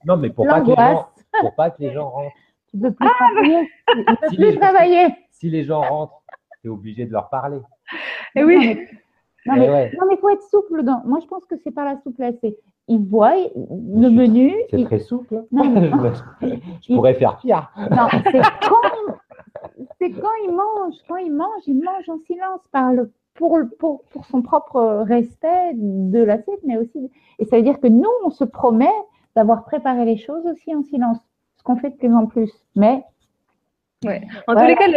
[0.06, 1.08] non, mais pour pas, que les gens,
[1.42, 2.36] pour pas que les gens rentrent.
[2.70, 5.08] Tu ne peux plus ah, si travailler.
[5.32, 6.22] Si les gens rentrent,
[6.62, 7.60] tu es obligé de leur parler.
[8.36, 8.80] Et eh oui.
[9.46, 10.84] Non, mais, il faut être souple.
[10.84, 11.02] Dans...
[11.06, 12.36] Moi, je pense que c'est pas la souplesse.
[12.88, 14.54] Ils voient le menu.
[14.70, 15.46] C'est très souple.
[15.52, 15.64] Non,
[16.82, 17.72] je pourrais faire pire.
[17.92, 19.16] Non, c'est quand,
[20.00, 21.02] c'est quand ils mangent.
[21.08, 25.74] Quand ils mangent, ils mangent en silence par le, pour, pour, pour son propre respect
[25.74, 27.12] de l'assiette, mais aussi.
[27.40, 28.90] Et ça veut dire que nous, on se promet
[29.36, 31.18] d'avoir préparé les choses aussi en silence,
[31.58, 32.52] ce qu'on fait de plus en plus.
[32.76, 33.04] Mais
[34.06, 34.22] Ouais.
[34.48, 34.88] En tous les cas,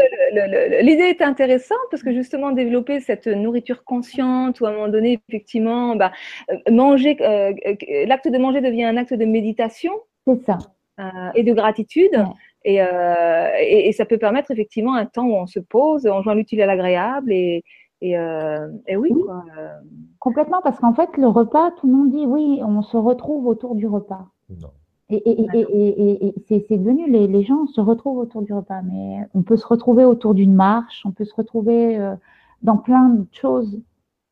[0.83, 5.21] l'idée est intéressante parce que justement développer cette nourriture consciente ou à un moment donné,
[5.29, 6.13] effectivement, bah,
[6.51, 9.93] euh, manger, euh, euh, l'acte de manger devient un acte de méditation.
[10.27, 10.59] C'est ça.
[11.35, 12.25] et de gratitude.
[12.65, 12.81] Et,
[13.61, 16.67] et, ça peut permettre effectivement un temps où on se pose, on joint l'utile à
[16.67, 17.63] l'agréable et,
[18.03, 19.11] et, et, oui.
[19.25, 19.45] Quoi.
[20.19, 23.75] Complètement, parce qu'en fait, le repas, tout le monde dit oui, on se retrouve autour
[23.75, 24.27] du repas.
[24.51, 24.69] Non.
[25.11, 29.43] Et, et, et, c'est devenu, les, les, gens se retrouvent autour du repas, mais on
[29.43, 32.15] peut se retrouver autour d'une marche, on peut se retrouver euh,
[32.63, 33.81] dans plein de choses.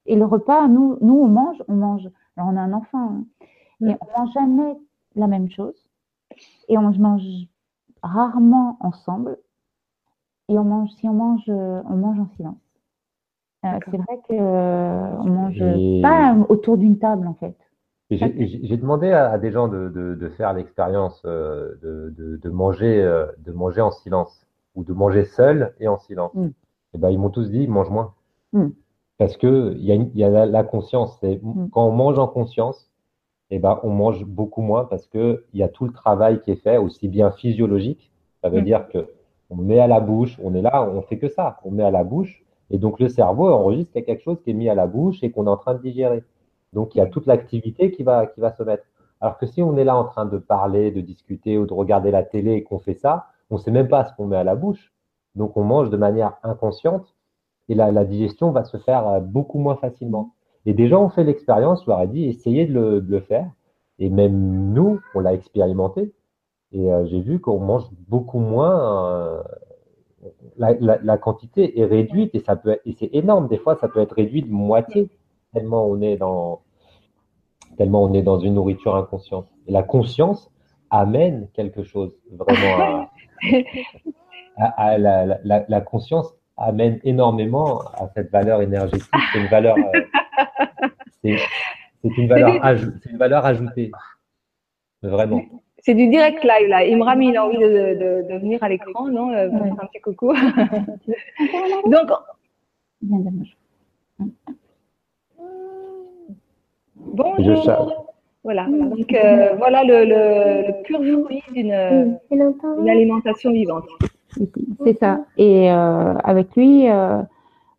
[0.05, 2.11] Et le repas, nous, nous on mange, on mange.
[2.37, 3.25] Alors on a un enfant, hein,
[3.81, 3.99] mais mm.
[4.03, 4.77] on mange jamais
[5.15, 5.89] la même chose.
[6.69, 7.23] Et on mange
[8.03, 9.39] rarement ensemble.
[10.49, 12.57] Et on mange, si on mange, euh, on mange en silence.
[13.65, 17.57] Euh, c'est vrai qu'on euh, mange pas autour d'une table en fait.
[18.11, 23.27] J'ai demandé à, des gens de, de, de faire l'expérience euh, de, de, manger, euh,
[23.39, 24.47] de manger en silence
[24.77, 26.33] ou de manger seul et en silence.
[26.35, 26.45] Mm.
[26.47, 26.53] Et
[26.95, 28.15] eh ben, ils m'ont tous dit, mange moins.
[28.53, 28.69] Mm.
[29.19, 31.21] Parce que il y a, y a la, conscience.
[31.23, 31.69] Mm.
[31.73, 32.89] Quand on mange en conscience,
[33.51, 36.41] et eh ben, on mange beaucoup moins parce que il y a tout le travail
[36.41, 38.13] qui est fait, aussi bien physiologique.
[38.43, 39.09] Ça veut dire que
[39.51, 41.59] on met à la bouche, on est là, on fait que ça.
[41.65, 44.41] On met à la bouche et donc le cerveau enregistre qu'il y a quelque chose
[44.43, 46.23] qui est mis à la bouche et qu'on est en train de digérer.
[46.73, 48.85] Donc il y a toute l'activité qui va, qui va se mettre.
[49.21, 52.11] Alors que si on est là en train de parler, de discuter ou de regarder
[52.11, 54.45] la télé et qu'on fait ça, on ne sait même pas ce qu'on met à
[54.45, 54.93] la bouche.
[55.35, 57.15] Donc on mange de manière inconsciente
[57.69, 60.35] et la, la digestion va se faire euh, beaucoup moins facilement.
[60.67, 63.21] Et des gens ont fait l'expérience, je leur ai dit, essayez de le, de le
[63.21, 63.51] faire.
[63.99, 66.13] Et même nous, on l'a expérimenté.
[66.73, 69.11] Et euh, j'ai vu qu'on mange beaucoup moins.
[69.11, 69.43] Euh,
[70.59, 73.47] la, la, quantité est réduite et ça peut et c'est énorme.
[73.47, 75.09] Des fois, ça peut être réduit de moitié
[75.57, 76.61] tellement on est dans
[77.79, 79.49] tellement on est dans une nourriture inconsciente.
[79.67, 80.51] Et la conscience
[80.91, 83.09] amène quelque chose vraiment
[84.57, 89.11] à, la, la, la, conscience amène énormément à cette valeur énergétique.
[89.33, 90.01] C'est une valeur, euh,
[92.03, 93.91] c'est une valeur, c'est une valeur ajoutée,
[95.03, 95.43] vraiment.
[95.79, 96.85] C'est du direct live là.
[96.85, 100.33] Imram, il a envie de, de, de venir à l'écran, non euh, Un petit coucou.
[101.91, 102.11] Donc,
[107.07, 108.07] Bonjour.
[108.45, 108.67] Voilà.
[108.69, 111.73] Donc euh, voilà le, le, pur fruit d'une
[112.89, 113.87] alimentation vivante.
[114.85, 115.25] C'est ça.
[115.37, 117.23] Et euh, avec lui, euh,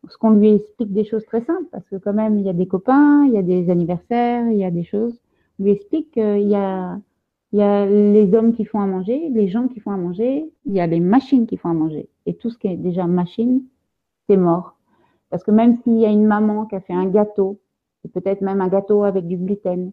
[0.10, 2.54] ce qu'on lui explique des choses très simples, parce que quand même, il y a
[2.54, 5.18] des copains, il y a des anniversaires, il y a des choses.
[5.60, 6.98] On lui explique qu'il y a
[7.54, 10.52] il y a les hommes qui font à manger, les gens qui font à manger,
[10.66, 12.10] il y a les machines qui font à manger.
[12.26, 13.62] Et tout ce qui est déjà machine,
[14.28, 14.76] c'est mort.
[15.30, 17.60] Parce que même s'il y a une maman qui a fait un gâteau,
[18.08, 19.92] et peut-être même un gâteau avec du gluten,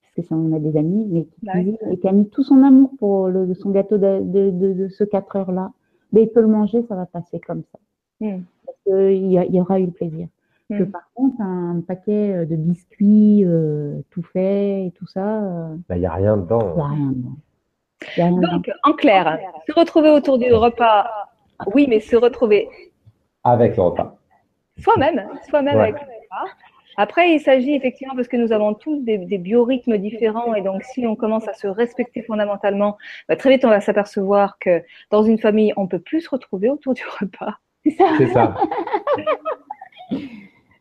[0.00, 2.62] parce que ça, on a des amis, mais qui, et qui a mis tout son
[2.62, 5.72] amour pour le, son gâteau de, de, de, ce 4 heures-là,
[6.12, 7.78] mais il peut le manger, ça va passer comme ça.
[8.20, 8.40] Hmm.
[8.64, 10.28] Parce qu'il y, y, aura eu le plaisir.
[10.70, 10.90] Que hmm.
[10.90, 15.42] par contre, un paquet euh, de biscuits euh, tout fait et tout ça.
[15.42, 16.74] Euh, bah, il n'y a rien dedans.
[16.74, 18.52] Il n'y a rien dedans.
[18.52, 21.06] Donc, en clair, se retrouver autour du repas,
[21.74, 22.68] oui, mais se retrouver.
[23.44, 24.18] Avec le repas.
[24.78, 26.52] Soi-même, soi-même avec le repas.
[27.00, 31.06] Après, il s'agit effectivement, parce que nous avons tous des, biorhythmes différents, et donc si
[31.06, 34.82] on commence à se respecter fondamentalement, bah, très vite on va s'apercevoir que
[35.12, 37.54] dans une famille, on peut plus se retrouver autour du repas.
[37.84, 38.56] C'est ça.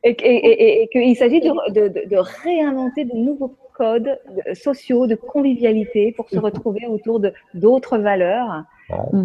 [0.03, 4.19] et, qu'il s'agit de, réinventer de nouveaux codes
[4.55, 8.63] sociaux de convivialité pour se retrouver autour de d'autres valeurs.
[8.91, 9.23] Euh,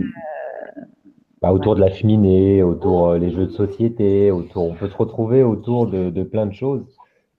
[1.43, 4.97] bah, autour de la cheminée, autour des euh, jeux de société, autour, on peut se
[4.97, 6.87] retrouver autour de, plein de choses,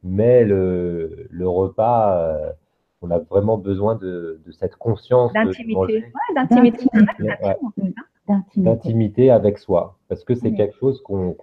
[0.03, 2.51] mais le, repas, euh,
[3.01, 6.03] on a vraiment besoin de, cette conscience d'intimité,
[6.35, 6.85] d'intimité,
[8.57, 11.35] d'intimité avec soi, parce que c'est quelque chose qu'on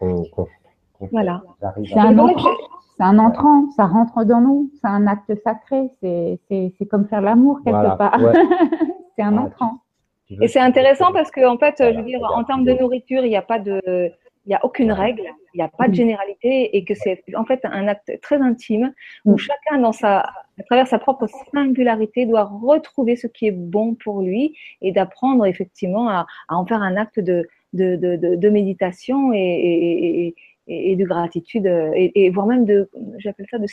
[1.13, 1.43] voilà.
[1.61, 2.51] C'est un, entrant,
[2.99, 7.97] un entrant, ça rentre dans nous, c'est un acte sacré, c'est comme faire l'amour quelque
[7.97, 8.21] part.
[9.17, 9.81] c'est un entrant.
[10.41, 13.31] Et c'est intéressant parce que, en fait, je veux dire, en termes de nourriture, il
[13.31, 14.13] n'y a pas de,
[14.47, 15.25] il n'y a aucune règle,
[15.55, 18.93] il n'y a pas de généralité et que c'est en fait un acte très intime
[19.25, 23.95] où chacun, dans sa, à travers sa propre singularité, doit retrouver ce qui est bon
[23.95, 28.49] pour lui et d'apprendre effectivement à, à, en faire un acte de, de, de, de,
[28.49, 30.35] méditation et, et,
[30.67, 33.67] et, de gratitude, euh, et, voire même de, j'appelle ça de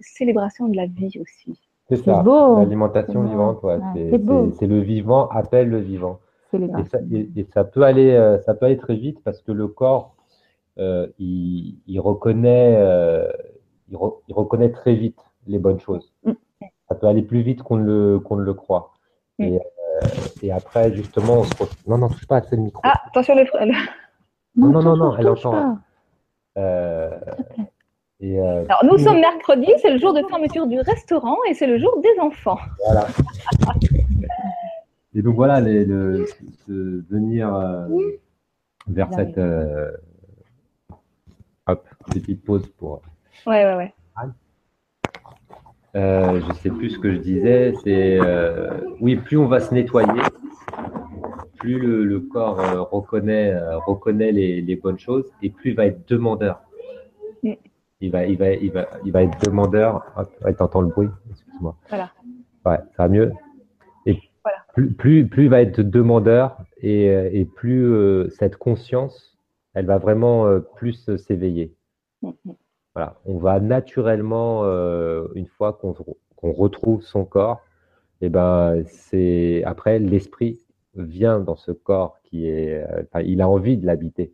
[0.00, 1.69] célébration de la vie aussi.
[1.90, 3.78] C'est ça, l'alimentation vivante, ouais,
[4.58, 6.20] c'est le vivant appelle le vivant.
[6.52, 9.68] Et ça, et, ça, peut aller, euh, ça peut aller très vite parce que le
[9.68, 10.16] corps,
[10.78, 12.74] euh, il, il, reconnaît,
[13.88, 13.96] il,
[14.34, 16.12] reconnaît très vite les bonnes choses.
[16.24, 16.32] Mm.
[16.88, 18.92] Ça peut aller plus vite qu'on ne le, qu'on ne le croit.
[19.38, 19.44] Mm.
[19.44, 19.60] Et,
[20.42, 21.54] et, après, justement, on se
[21.86, 22.80] Non, non, touche pas, c'est le micro.
[22.84, 23.44] Ah, attention, le...
[24.56, 25.78] Non, non, non, non, elle entend.
[28.22, 31.66] Euh, euh, Alors, nous sommes mercredi, c'est le jour de fermeture du restaurant et c'est
[31.66, 32.58] le jour des enfants.
[32.84, 33.06] Voilà.
[35.14, 36.26] et donc voilà, les, de
[36.68, 37.86] venir euh,
[38.86, 39.40] vers cette
[41.66, 43.02] hop, petite pause pour.
[43.46, 43.94] Ouais, ouais, ouais.
[45.94, 47.72] je ne sais plus ce que je disais.
[47.84, 48.18] C'est
[49.00, 50.22] oui, plus on va se nettoyer,
[51.60, 56.08] plus le, corps euh, reconnaît, euh, reconnaît les, bonnes choses et plus il va être
[56.08, 56.60] demandeur.
[58.00, 60.02] Il va, il va, il va, il va être demandeur.
[60.42, 61.76] tu entends le bruit Excuse-moi.
[61.88, 62.10] Voilà.
[62.64, 63.32] Ouais, ça va mieux.
[64.06, 64.18] Et
[64.74, 69.38] plus, plus, plus, il va être demandeur et, euh, et plus cette conscience,
[69.74, 70.46] elle va vraiment
[70.76, 71.74] plus s'éveiller.
[72.22, 72.52] Mm, mm.
[72.94, 73.16] Voilà.
[73.24, 74.64] On va naturellement,
[75.34, 77.60] une fois qu'on retrouve son corps,
[78.22, 80.60] et eh ben c'est après l'esprit
[80.94, 84.32] vient dans ce corps qui est, euh, il a envie de l'habiter.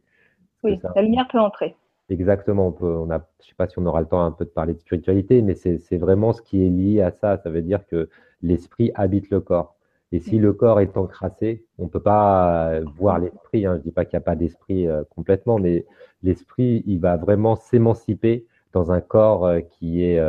[0.62, 1.76] Oui, la lumière peut entrer.
[2.09, 2.68] Exactement.
[2.68, 4.44] On peut, on a, je ne sais pas si on aura le temps un peu
[4.44, 7.38] de parler de spiritualité, mais c'est vraiment ce qui est lié à ça.
[7.38, 8.09] Ça veut dire que
[8.42, 9.74] l'esprit habite le corps.
[10.12, 10.42] Et si mm.
[10.42, 13.66] le corps est encrassé, on ne peut pas voir l'esprit.
[13.66, 13.74] Hein.
[13.74, 15.84] Je ne dis pas qu'il n'y a pas d'esprit euh, complètement, mais
[16.22, 20.22] l'esprit, il va vraiment s'émanciper dans un corps euh, qui est,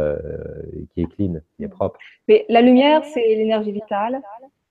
[0.94, 2.00] qui est clean, qui est propre.
[2.28, 4.22] Mais la lumière, c'est l'énergie vitale,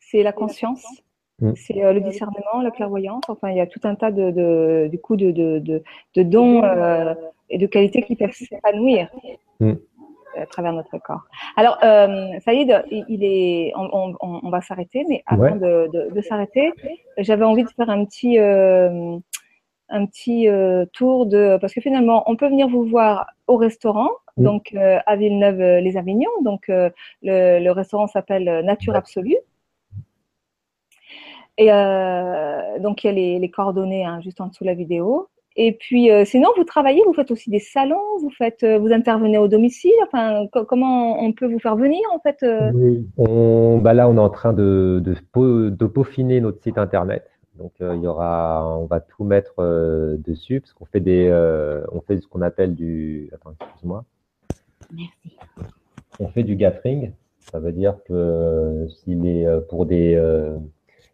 [0.01, 1.06] c'est la conscience, Mm.
[1.55, 3.25] C'est euh, le discernement, la clairvoyance.
[3.29, 5.83] Enfin, il y a tout un tas de, de du coup de, de,
[6.15, 7.15] de, dons euh,
[7.51, 9.09] et de qualités qui peuvent s'épanouir
[9.61, 9.73] mm.
[10.37, 11.27] à travers notre corps.
[11.57, 16.73] Alors, euh, Saïd, il est, on, on, on va s'arrêter, mais avant de, de, s'arrêter,
[17.19, 19.19] j'avais envie de faire un petit, euh,
[19.91, 24.11] un petit euh, tour de, parce que finalement, on peut venir vous voir au restaurant,
[24.39, 24.43] mm.
[24.43, 26.31] donc à Villeneuve-les-Avignon.
[26.43, 26.91] Donc, le,
[27.23, 29.37] le, restaurant s'appelle Nature Absolue.
[31.59, 34.75] Et euh, donc, il y a les, les coordonnées hein, juste en dessous de la
[34.75, 35.29] vidéo.
[35.59, 38.93] Et puis, euh, sinon, vous travaillez, vous faites aussi des salons, vous faites, euh, vous
[38.93, 39.91] intervenez au domicile.
[40.07, 42.71] Enfin, comment on peut vous faire venir en fait euh?
[42.75, 47.31] Oui, on, bah là, on est en train de, de, de peaufiner notre site internet.
[47.59, 49.55] Donc, il y aura, on va tout mettre
[50.19, 51.31] dessus parce qu'on fait des,
[51.91, 54.05] on fait ce qu'on appelle du, attends, excuse-moi.
[54.93, 55.39] Merci.
[56.21, 57.13] On fait du gathering.
[57.39, 60.21] Ça veut dire que s'il est pour des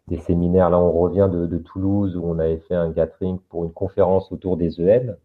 [0.07, 0.69] des séminaires.
[0.69, 4.57] Là, on revient de, Toulouse où on avait fait un gathering pour une conférence autour
[4.57, 5.15] des EN.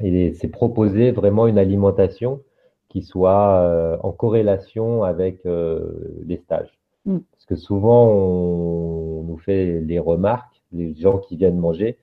[0.00, 2.40] Et c'est proposer vraiment une alimentation
[2.88, 6.78] qui soit euh, en corrélation avec euh, les stages.
[7.04, 7.18] Mm.
[7.32, 11.98] Parce que souvent, on, nous fait les remarques, les gens qui viennent manger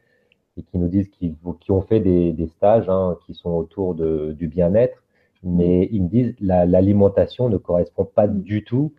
[0.58, 3.96] et qui nous disent qu'ils qui ont fait des, des stages hein, qui sont autour
[3.96, 5.04] de, du bien-être,
[5.44, 8.94] mais ils me disent la l'alimentation ne correspond pas du tout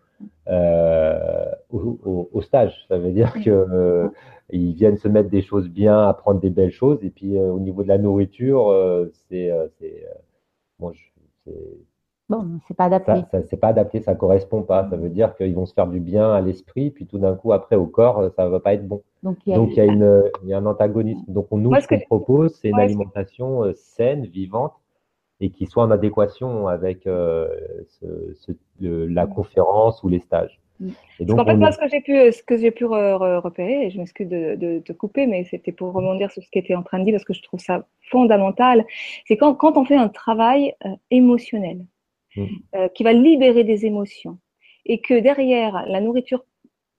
[0.47, 2.85] euh, au, au- au stage.
[2.87, 4.09] Ça veut dire que euh,
[4.49, 7.59] ils viennent se mettre des choses bien, apprendre des belles choses, et puis euh, au
[7.59, 10.05] niveau de la nourriture, euh, c'est c'est
[10.79, 10.91] bon,
[11.45, 11.53] c'est
[12.29, 13.11] Bon, c'est pas adapté.
[13.11, 14.89] ça, ça c'est pas adapté, ça correspond pas.
[14.89, 17.51] Ça veut dire qu'ils vont se faire du bien à l'esprit, puis tout d'un coup
[17.51, 19.01] après au corps, ça va pas être bon.
[19.23, 21.25] Donc, il y a, Donc il y a une, il y a un antagonisme.
[21.27, 24.71] Donc on nous Moi, ce qu'on que- propose, c'est une alimentation saine, vivante,
[25.41, 27.49] et qui soit en adéquation avec euh,
[27.99, 28.51] ce- ce-
[28.83, 30.55] le- la conférence ou les stages.
[30.79, 30.89] Mm.
[31.19, 33.77] Et donc fait, on ce que j'ai pu, ce que j'ai pu re- re- repérer,
[33.85, 36.75] et je m'excuse de, de te couper, mais c'était pour rebondir sur ce qui était
[36.75, 37.75] en train de dire, parce que je trouve ça
[38.11, 38.85] fondamental,
[39.27, 41.79] c'est quand, quand on fait un travail euh, émotionnel,
[42.35, 42.45] Mm.
[42.75, 44.35] euh, qui va libérer des émotions,
[44.91, 46.43] et que derrière, la nourriture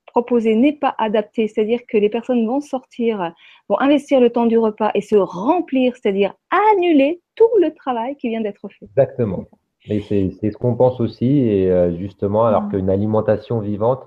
[0.07, 3.33] proposée n'est pas adaptée, c'est-à-dire que les personnes vont sortir,
[3.67, 6.31] vont investir le temps du repas et se remplir, c'est-à-dire
[6.71, 8.85] annuler tout le travail qui vient d'être fait.
[8.85, 9.43] Exactement.
[9.89, 12.69] Et c'est c'est ce qu'on pense aussi, et euh, justement, alors Mm.
[12.71, 14.03] qu'une alimentation vivante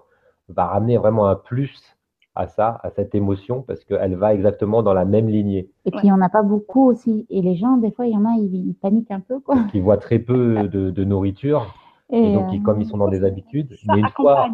[0.49, 1.97] va ramener vraiment un plus
[2.35, 5.71] à ça, à cette émotion, parce qu'elle va exactement dans la même lignée.
[5.85, 7.27] Et puis, il n'y en a pas beaucoup aussi.
[7.31, 9.57] Et les gens, des fois, il y en a, ils, ils paniquent un peu, quoi.
[9.73, 11.67] Qui voient très peu de, de nourriture,
[12.13, 14.49] et donc euh, ils- comme ils sont dans des habitudes, Ça mais une fois,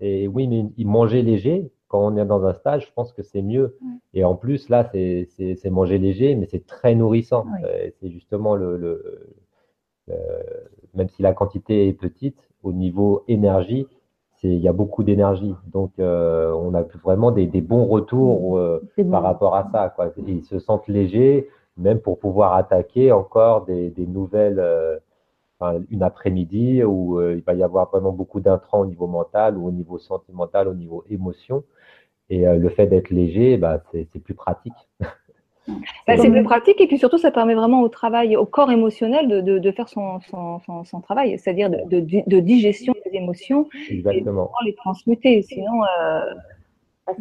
[0.00, 3.22] et oui, mais ils manger léger, quand on est dans un stage, je pense que
[3.22, 3.76] c'est mieux.
[3.82, 3.88] Ouais.
[4.14, 7.46] Et en plus, là, c'est c'est- c'est manger léger, mais c'est très nourrissant.
[7.64, 9.26] Euh, C'est justement le, le-
[10.94, 13.86] même si la quantité est petite, au niveau énergie,
[14.42, 15.54] il y a beaucoup d'énergie.
[15.72, 19.10] Donc, euh, on a vraiment des, des bons retours euh, c'est bon.
[19.10, 20.12] par rapport à ça, quoi.
[20.26, 24.98] Ils se sentent légers, même pour pouvoir attaquer encore des, des nouvelles, euh,
[25.58, 29.56] enfin, une après-midi où euh, il va y avoir vraiment beaucoup d'intrants au niveau mental
[29.56, 31.64] ou au niveau sentimental, au niveau émotion.
[32.30, 34.74] Et euh, le fait d'être léger, bah, c'est plus pratique.
[36.06, 39.28] Bah, c'est plus pratique et puis surtout ça permet vraiment au travail, au corps émotionnel
[39.28, 43.16] de, de, de faire son, son, son, son travail, c'est-à-dire de, de, de digestion des
[43.18, 44.46] émotions Exactement.
[44.46, 45.42] pour les transmuter.
[45.42, 46.20] Sinon, euh,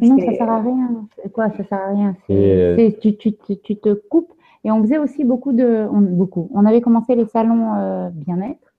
[0.02, 1.08] Sinon, ça c'est- sert à rien.
[1.24, 2.16] C'est Quoi, ça sert à rien?
[2.28, 4.34] C'est, Et, euh, tu, tu, tu, tu te coupes.
[4.64, 6.50] Et on faisait aussi beaucoup de, on, beaucoup.
[6.54, 8.74] On avait commencé les salons euh, bien-être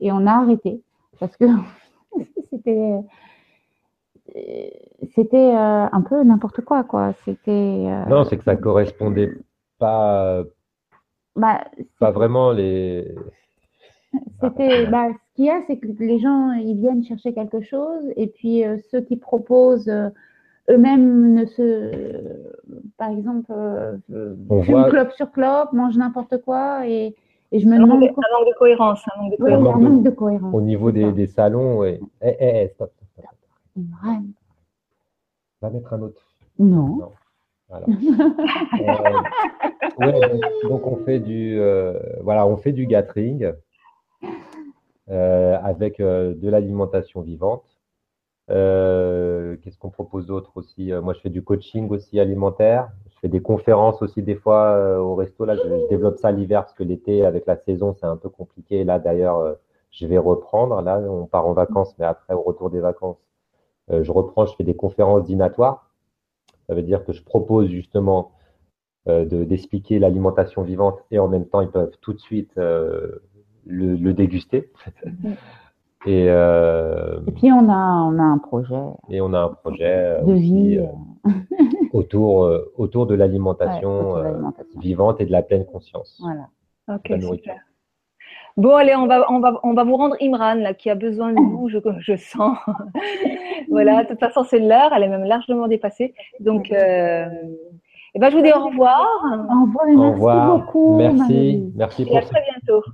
[0.00, 0.80] et on a arrêté
[1.18, 1.44] parce que
[2.50, 3.00] c'était, euh,
[5.14, 7.12] c'était euh, un peu n'importe quoi, quoi.
[7.24, 9.30] C'était, euh, Non, c'est que ça correspondait
[9.78, 10.42] pas,
[11.36, 11.64] bah,
[12.00, 13.14] pas vraiment les.
[14.40, 18.04] C'était, bah, ce qu'il y a, c'est que les gens, ils viennent chercher quelque chose,
[18.16, 20.08] et puis euh, ceux qui proposent euh,
[20.70, 21.90] eux-mêmes ne se,
[22.96, 23.96] par exemple, euh,
[24.50, 27.14] On fument voit- clope sur clope, mangent n'importe quoi, et,
[27.52, 29.02] et je me demande un manque de cohérence.
[29.16, 29.74] Un manque de Ouais, il y a cohérence.
[29.74, 30.54] un manque de- manque de cohérence.
[30.54, 32.00] Au niveau des, des salons, ouais.
[32.22, 32.92] Eh, eh, eh, stop,
[33.76, 34.20] Ouais.
[35.62, 36.22] Va mettre un autre.
[36.58, 36.96] Non.
[36.96, 37.12] Non.
[37.68, 37.86] Voilà.
[37.88, 39.22] Euh,
[39.98, 43.52] ouais, donc, donc on fait du, euh, voilà, on fait du gathering
[45.10, 47.64] euh, avec de l'alimentation vivante.
[48.48, 50.92] Qu'est-ce qu'on propose d'autre aussi?
[50.92, 52.90] Moi, je fais du coaching aussi alimentaire.
[53.08, 55.46] Je fais des conférences aussi des fois au resto.
[55.46, 58.28] Là, je, je développe ça l'hiver parce que l'été, avec la saison, c'est un peu
[58.28, 58.84] compliqué.
[58.84, 59.56] Là, d'ailleurs,
[59.90, 60.82] je vais reprendre.
[60.82, 63.16] Là, on part en vacances, mais après, au retour des vacances,
[63.90, 64.46] je reprends.
[64.46, 65.90] Je fais des conférences dînatoires.
[66.68, 68.32] Ça veut dire que je propose justement
[69.06, 73.22] euh, de, d'expliquer l'alimentation vivante et en même temps, ils peuvent tout de suite euh,
[73.66, 74.70] le, le déguster.
[76.06, 79.84] Et, euh, Et puis on a, on a un projet et on a un projet
[79.94, 80.86] euh, de aussi, vie euh,
[81.26, 81.30] euh,
[81.92, 84.34] autour, euh, autour de l'alimentation euh,
[84.78, 86.18] vivante et de la pleine conscience.
[86.22, 86.48] Voilà.
[86.88, 87.52] Ok, la nourriture.
[87.54, 87.64] super.
[88.56, 91.32] Bon, allez, on va, on va, on va vous rendre Imran, là, qui a besoin
[91.32, 92.56] de vous, je, je sens.
[93.68, 96.14] voilà, de toute façon, c'est l'heure, elle est même largement dépassée.
[96.38, 97.26] Donc, euh,
[98.14, 100.58] eh ben, je vous dis au revoir Au revoir et Au merci revoir.
[100.58, 100.96] beaucoup.
[100.98, 101.16] Merci.
[101.18, 101.72] Marie.
[101.74, 102.84] Merci et à pour ce, très bientôt.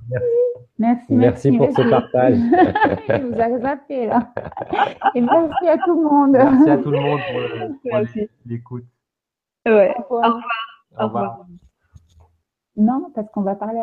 [0.79, 2.37] Merci, merci pour ce partage.
[3.09, 4.33] Il vous a zappé là.
[5.13, 6.31] Et merci à tout le monde.
[6.31, 8.27] Merci à tout le monde pour pour Merci.
[8.47, 8.85] l'écoute.
[9.67, 9.93] Ouais.
[9.95, 10.39] Au revoir.
[10.97, 11.45] Au Au revoir.
[12.77, 13.81] Non, parce qu'on va parler.